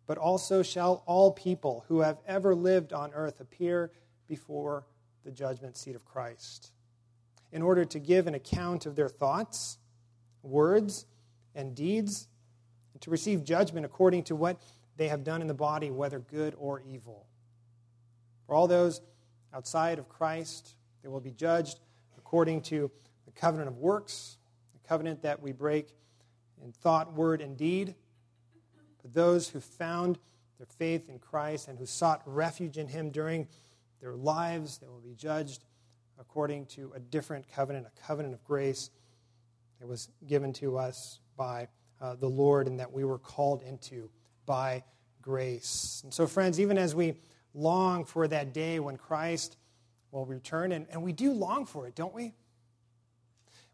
but 0.06 0.18
also 0.18 0.62
shall 0.62 1.02
all 1.06 1.32
people 1.32 1.84
who 1.88 2.00
have 2.00 2.18
ever 2.26 2.54
lived 2.54 2.92
on 2.92 3.12
earth 3.12 3.40
appear 3.40 3.90
before 4.26 4.84
the 5.24 5.30
judgment 5.30 5.76
seat 5.76 5.94
of 5.94 6.04
Christ, 6.04 6.72
in 7.52 7.62
order 7.62 7.84
to 7.84 7.98
give 7.98 8.26
an 8.26 8.34
account 8.34 8.86
of 8.86 8.96
their 8.96 9.08
thoughts, 9.08 9.78
words, 10.42 11.06
and 11.54 11.74
deeds, 11.74 12.28
and 12.92 13.02
to 13.02 13.10
receive 13.10 13.44
judgment 13.44 13.84
according 13.84 14.22
to 14.24 14.36
what 14.36 14.60
they 14.96 15.08
have 15.08 15.24
done 15.24 15.42
in 15.42 15.46
the 15.46 15.54
body, 15.54 15.90
whether 15.90 16.18
good 16.18 16.54
or 16.58 16.80
evil. 16.80 17.26
For 18.46 18.54
all 18.54 18.66
those 18.66 19.00
outside 19.52 19.98
of 19.98 20.08
Christ, 20.08 20.74
they 21.02 21.08
will 21.08 21.20
be 21.20 21.32
judged 21.32 21.80
according 22.16 22.62
to 22.62 22.90
the 23.26 23.32
covenant 23.32 23.68
of 23.68 23.76
works, 23.76 24.38
the 24.72 24.88
covenant 24.88 25.22
that 25.22 25.42
we 25.42 25.52
break 25.52 25.94
in 26.64 26.72
thought, 26.72 27.12
word, 27.12 27.40
and 27.40 27.56
deed. 27.56 27.94
But 29.02 29.14
those 29.14 29.48
who 29.48 29.60
found 29.60 30.18
their 30.58 30.66
faith 30.66 31.08
in 31.08 31.18
Christ 31.18 31.68
and 31.68 31.78
who 31.78 31.86
sought 31.86 32.22
refuge 32.26 32.78
in 32.78 32.88
Him 32.88 33.10
during 33.10 33.48
their 34.00 34.14
lives, 34.14 34.78
they 34.78 34.88
will 34.88 35.00
be 35.00 35.14
judged 35.14 35.64
according 36.18 36.66
to 36.66 36.92
a 36.94 37.00
different 37.00 37.46
covenant, 37.52 37.86
a 37.86 38.06
covenant 38.06 38.34
of 38.34 38.44
grace 38.44 38.90
that 39.80 39.86
was 39.86 40.08
given 40.26 40.52
to 40.54 40.76
us 40.76 41.20
by 41.36 41.68
uh, 42.00 42.14
the 42.16 42.28
Lord 42.28 42.66
and 42.66 42.80
that 42.80 42.92
we 42.92 43.04
were 43.04 43.18
called 43.18 43.62
into 43.62 44.10
by 44.46 44.82
grace. 45.22 46.00
And 46.04 46.12
so, 46.12 46.26
friends, 46.26 46.58
even 46.58 46.78
as 46.78 46.94
we 46.94 47.14
long 47.54 48.04
for 48.04 48.28
that 48.28 48.52
day 48.52 48.80
when 48.80 48.96
Christ 48.96 49.56
will 50.10 50.26
return. 50.26 50.72
And, 50.72 50.86
and 50.90 51.02
we 51.02 51.12
do 51.12 51.32
long 51.32 51.66
for 51.66 51.86
it, 51.86 51.94
don't 51.94 52.14
we? 52.14 52.34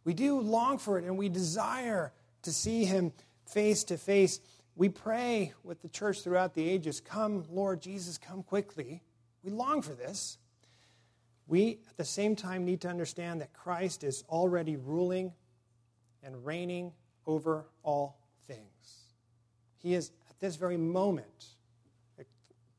We 0.05 0.15
do 0.15 0.39
long 0.41 0.79
for 0.79 0.99
it, 0.99 1.05
and 1.05 1.17
we 1.17 1.29
desire 1.29 2.13
to 2.45 2.53
see 2.53 2.85
him 2.85 3.13
face 3.47 3.85
to 3.85 3.97
face. 3.97 4.41
We 4.77 4.89
pray 4.89 5.53
with 5.63 5.83
the 5.83 5.89
church 5.89 6.23
throughout 6.23 6.55
the 6.55 6.69
ages 6.69 7.01
Come, 7.01 7.45
Lord 7.51 7.81
Jesus, 7.81 8.19
come 8.19 8.43
quickly. 8.43 9.03
We 9.43 9.51
long 9.51 9.83
for 9.83 9.93
this. 9.93 10.39
We, 11.47 11.81
at 11.91 11.97
the 11.99 12.05
same 12.05 12.37
time, 12.37 12.65
need 12.65 12.81
to 12.83 12.89
understand 12.89 13.43
that 13.43 13.53
Christ 13.53 14.03
is 14.03 14.25
already 14.31 14.77
ruling 14.77 15.33
and 16.23 16.45
reigning 16.45 16.93
over 17.27 17.67
all 17.83 18.19
things. 18.47 19.05
He 19.79 19.95
is, 19.95 20.11
at 20.31 20.41
this 20.41 20.57
very 20.57 20.79
moment, 20.79 21.47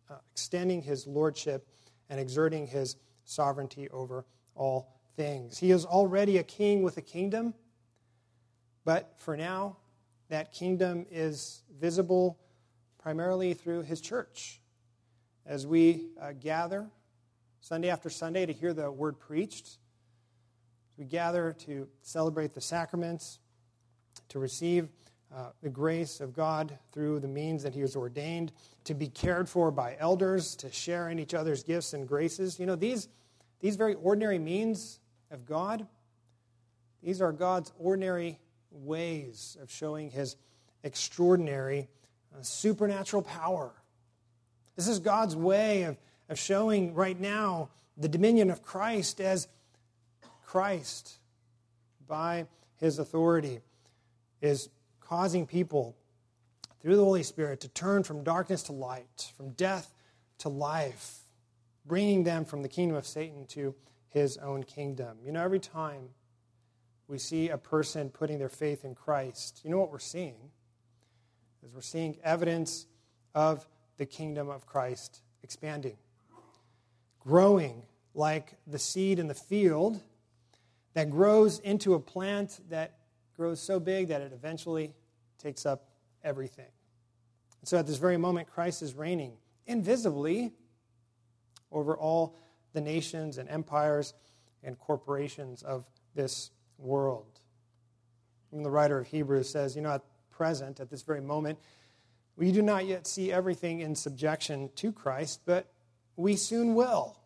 uh, 0.09 0.15
extending 0.31 0.81
his 0.81 1.05
lordship 1.05 1.67
and 2.09 2.19
exerting 2.19 2.65
his 2.67 2.95
sovereignty 3.23 3.89
over 3.89 4.25
all 4.55 4.95
things. 5.15 5.57
He 5.57 5.71
is 5.71 5.85
already 5.85 6.37
a 6.37 6.43
king 6.43 6.81
with 6.81 6.97
a 6.97 7.01
kingdom, 7.01 7.53
but 8.85 9.13
for 9.17 9.35
now, 9.35 9.77
that 10.29 10.51
kingdom 10.51 11.05
is 11.11 11.63
visible 11.79 12.37
primarily 12.99 13.53
through 13.53 13.81
his 13.81 13.99
church. 13.99 14.61
As 15.45 15.67
we 15.67 16.07
uh, 16.21 16.31
gather 16.39 16.87
Sunday 17.59 17.89
after 17.89 18.09
Sunday 18.09 18.45
to 18.45 18.53
hear 18.53 18.73
the 18.73 18.91
word 18.91 19.19
preached, 19.19 19.77
we 20.97 21.05
gather 21.05 21.53
to 21.65 21.87
celebrate 22.01 22.53
the 22.53 22.61
sacraments, 22.61 23.39
to 24.29 24.39
receive 24.39 24.87
uh, 25.35 25.49
the 25.61 25.69
grace 25.69 26.21
of 26.21 26.33
God 26.33 26.77
through 26.91 27.19
the 27.19 27.27
means 27.27 27.63
that 27.63 27.73
He 27.73 27.81
has 27.81 27.95
ordained, 27.95 28.53
to 28.85 28.93
be 28.93 29.07
cared 29.07 29.49
for 29.49 29.71
by 29.71 29.97
elders, 29.99 30.55
to 30.57 30.71
share 30.71 31.09
in 31.09 31.19
each 31.19 31.33
other's 31.33 31.63
gifts 31.63 31.93
and 31.93 32.07
graces. 32.07 32.59
You 32.59 32.65
know, 32.65 32.75
these, 32.75 33.09
these 33.59 33.75
very 33.75 33.95
ordinary 33.95 34.39
means 34.39 34.99
of 35.31 35.45
God, 35.45 35.85
these 37.03 37.21
are 37.21 37.31
God's 37.31 37.71
ordinary 37.77 38.39
ways 38.75 39.57
of 39.61 39.71
showing 39.71 40.11
His 40.11 40.35
extraordinary 40.83 41.87
uh, 42.33 42.41
supernatural 42.41 43.21
power. 43.21 43.71
This 44.75 44.87
is 44.87 44.99
God's 44.99 45.35
way 45.35 45.83
of, 45.83 45.97
of 46.29 46.37
showing 46.37 46.93
right 46.93 47.19
now 47.19 47.69
the 47.97 48.09
dominion 48.09 48.49
of 48.49 48.61
Christ 48.61 49.21
as 49.21 49.47
Christ 50.45 51.17
by 52.07 52.47
His 52.77 52.99
authority 52.99 53.61
is 54.41 54.69
causing 54.99 55.45
people 55.45 55.95
through 56.81 56.97
the 56.97 57.03
Holy 57.03 57.23
Spirit 57.23 57.61
to 57.61 57.67
turn 57.69 58.03
from 58.03 58.23
darkness 58.23 58.63
to 58.63 58.71
light, 58.71 59.31
from 59.35 59.51
death 59.51 59.93
to 60.39 60.49
life, 60.49 61.21
bringing 61.85 62.23
them 62.23 62.45
from 62.45 62.61
the 62.61 62.69
kingdom 62.69 62.97
of 62.97 63.07
Satan 63.07 63.45
to 63.47 63.73
his 64.09 64.37
own 64.37 64.63
kingdom. 64.63 65.17
You 65.23 65.31
know, 65.31 65.43
every 65.43 65.59
time 65.59 66.09
we 67.07 67.17
see 67.17 67.49
a 67.49 67.57
person 67.57 68.09
putting 68.09 68.39
their 68.39 68.49
faith 68.49 68.83
in 68.83 68.95
Christ, 68.95 69.61
you 69.63 69.69
know 69.69 69.77
what 69.77 69.91
we're 69.91 69.99
seeing? 69.99 70.51
Is 71.63 71.73
we're 71.73 71.81
seeing 71.81 72.17
evidence 72.23 72.87
of 73.33 73.67
the 73.97 74.05
kingdom 74.05 74.49
of 74.49 74.65
Christ 74.65 75.21
expanding, 75.43 75.97
growing 77.19 77.83
like 78.13 78.53
the 78.65 78.79
seed 78.79 79.19
in 79.19 79.27
the 79.27 79.35
field 79.35 80.01
that 80.93 81.09
grows 81.09 81.59
into 81.59 81.93
a 81.93 81.99
plant 81.99 82.61
that 82.69 82.97
grows 83.35 83.59
so 83.59 83.79
big 83.79 84.07
that 84.07 84.21
it 84.21 84.31
eventually 84.33 84.93
takes 85.37 85.65
up 85.65 85.89
everything. 86.23 86.65
And 87.61 87.67
so 87.67 87.77
at 87.77 87.85
this 87.85 87.97
very 87.97 88.17
moment, 88.17 88.49
Christ 88.49 88.81
is 88.81 88.93
reigning 88.93 89.33
invisibly 89.67 90.53
over 91.71 91.97
all 91.97 92.37
the 92.73 92.81
nations 92.81 93.37
and 93.37 93.49
empires 93.49 94.13
and 94.63 94.77
corporations 94.79 95.63
of 95.63 95.85
this 96.15 96.51
world. 96.77 97.39
And 98.51 98.65
the 98.65 98.69
writer 98.69 98.99
of 98.99 99.07
Hebrews 99.07 99.49
says, 99.49 99.75
you 99.75 99.81
know, 99.81 99.91
at 99.91 100.03
present, 100.31 100.79
at 100.79 100.89
this 100.89 101.01
very 101.01 101.21
moment, 101.21 101.59
we 102.37 102.51
do 102.51 102.61
not 102.61 102.85
yet 102.85 103.07
see 103.07 103.31
everything 103.31 103.79
in 103.79 103.95
subjection 103.95 104.69
to 104.75 104.91
Christ, 104.91 105.41
but 105.45 105.71
we 106.15 106.35
soon 106.35 106.75
will. 106.75 107.17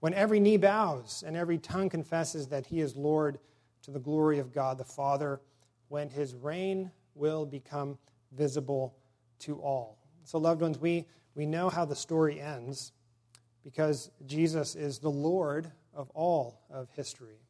When 0.00 0.14
every 0.14 0.40
knee 0.40 0.56
bows 0.56 1.24
and 1.26 1.36
every 1.36 1.58
tongue 1.58 1.88
confesses 1.88 2.48
that 2.48 2.66
he 2.66 2.80
is 2.80 2.96
Lord 2.96 3.38
to 3.82 3.90
the 3.90 3.98
glory 3.98 4.38
of 4.38 4.52
God 4.52 4.78
the 4.78 4.84
Father 4.84 5.40
when 5.88 6.10
his 6.10 6.34
reign 6.34 6.90
will 7.14 7.46
become 7.46 7.98
visible 8.32 8.94
to 9.40 9.58
all. 9.58 9.98
So, 10.24 10.38
loved 10.38 10.60
ones, 10.60 10.78
we, 10.78 11.06
we 11.34 11.46
know 11.46 11.70
how 11.70 11.84
the 11.84 11.96
story 11.96 12.40
ends 12.40 12.92
because 13.62 14.10
Jesus 14.26 14.74
is 14.74 14.98
the 14.98 15.10
Lord 15.10 15.70
of 15.94 16.10
all 16.10 16.60
of 16.70 16.88
history. 16.90 17.45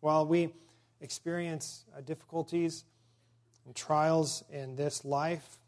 While 0.00 0.26
we 0.26 0.52
experience 1.00 1.84
uh, 1.96 2.00
difficulties, 2.00 2.84
and 3.66 3.74
trials 3.74 4.42
in 4.50 4.74
this 4.74 5.04
life, 5.04 5.58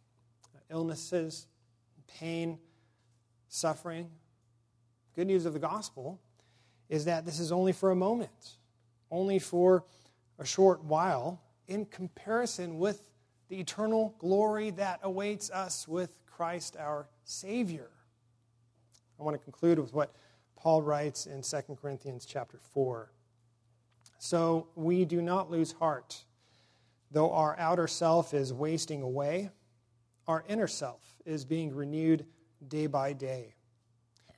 illnesses, 0.71 1.47
pain, 2.19 2.59
suffering. 3.49 4.11
Good 5.15 5.27
news 5.27 5.47
of 5.47 5.53
the 5.53 5.59
gospel 5.59 6.21
is 6.89 7.05
that 7.05 7.25
this 7.25 7.39
is 7.39 7.53
only 7.53 7.73
for 7.73 7.91
a 7.91 7.97
moment, 7.97 8.57
only 9.11 9.39
for 9.39 9.85
a 10.39 10.45
short 10.45 10.83
while, 10.83 11.41
in 11.69 11.85
comparison 11.87 12.79
with 12.79 13.09
the 13.49 13.61
eternal 13.61 14.15
glory 14.19 14.71
that 14.71 15.01
awaits 15.03 15.51
us 15.51 15.87
with 15.87 16.11
Christ 16.27 16.77
our 16.79 17.07
Savior. 17.25 17.91
I 19.21 19.23
want 19.23 19.39
to 19.39 19.45
conclude 19.45 19.79
with 19.79 19.93
what 19.93 20.15
Paul 20.57 20.83
writes 20.83 21.27
in 21.27 21.43
2 21.43 21.77
Corinthians 21.81 22.25
chapter 22.25 22.59
4. 22.73 23.13
So 24.25 24.69
we 24.77 25.05
do 25.05 25.21
not 25.21 25.51
lose 25.51 25.73
heart. 25.73 26.25
Though 27.11 27.33
our 27.33 27.59
outer 27.59 27.89
self 27.89 28.35
is 28.35 28.53
wasting 28.53 29.03
away, 29.03 29.51
our 30.29 30.45
inner 30.49 30.69
self 30.69 31.03
is 31.27 31.45
being 31.45 31.75
renewed 31.75 32.25
day 32.69 32.87
by 32.87 33.15
day. 33.15 33.57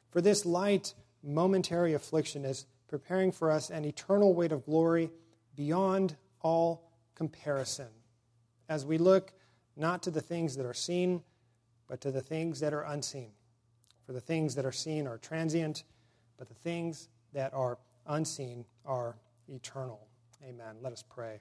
For 0.09 0.23
this 0.23 0.47
light, 0.47 0.95
momentary 1.23 1.93
affliction 1.93 2.47
is 2.47 2.65
preparing 2.89 3.31
for 3.31 3.51
us 3.51 3.69
an 3.69 3.85
eternal 3.85 4.33
weight 4.33 4.53
of 4.53 4.65
glory 4.65 5.11
beyond 5.55 6.17
all 6.41 6.91
comparison. 7.15 7.89
As 8.71 8.87
we 8.87 8.97
look 8.97 9.35
not 9.77 10.03
to 10.05 10.11
the 10.11 10.23
things 10.23 10.57
that 10.57 10.65
are 10.65 10.73
seen, 10.73 11.23
but 11.89 12.01
to 12.01 12.11
the 12.11 12.23
things 12.23 12.61
that 12.61 12.73
are 12.73 12.85
unseen. 12.85 13.33
For 14.07 14.15
the 14.15 14.21
things 14.23 14.55
that 14.55 14.65
are 14.65 14.73
seen 14.73 15.07
are 15.07 15.19
transient, 15.19 15.85
but 16.39 16.49
the 16.49 16.55
things 16.55 17.11
that 17.35 17.53
are 17.53 17.77
unseen 18.07 18.65
are 18.87 19.17
eternal. 19.49 20.09
Amen. 20.43 20.77
Let 20.83 20.93
us 20.93 21.03
pray. 21.03 21.41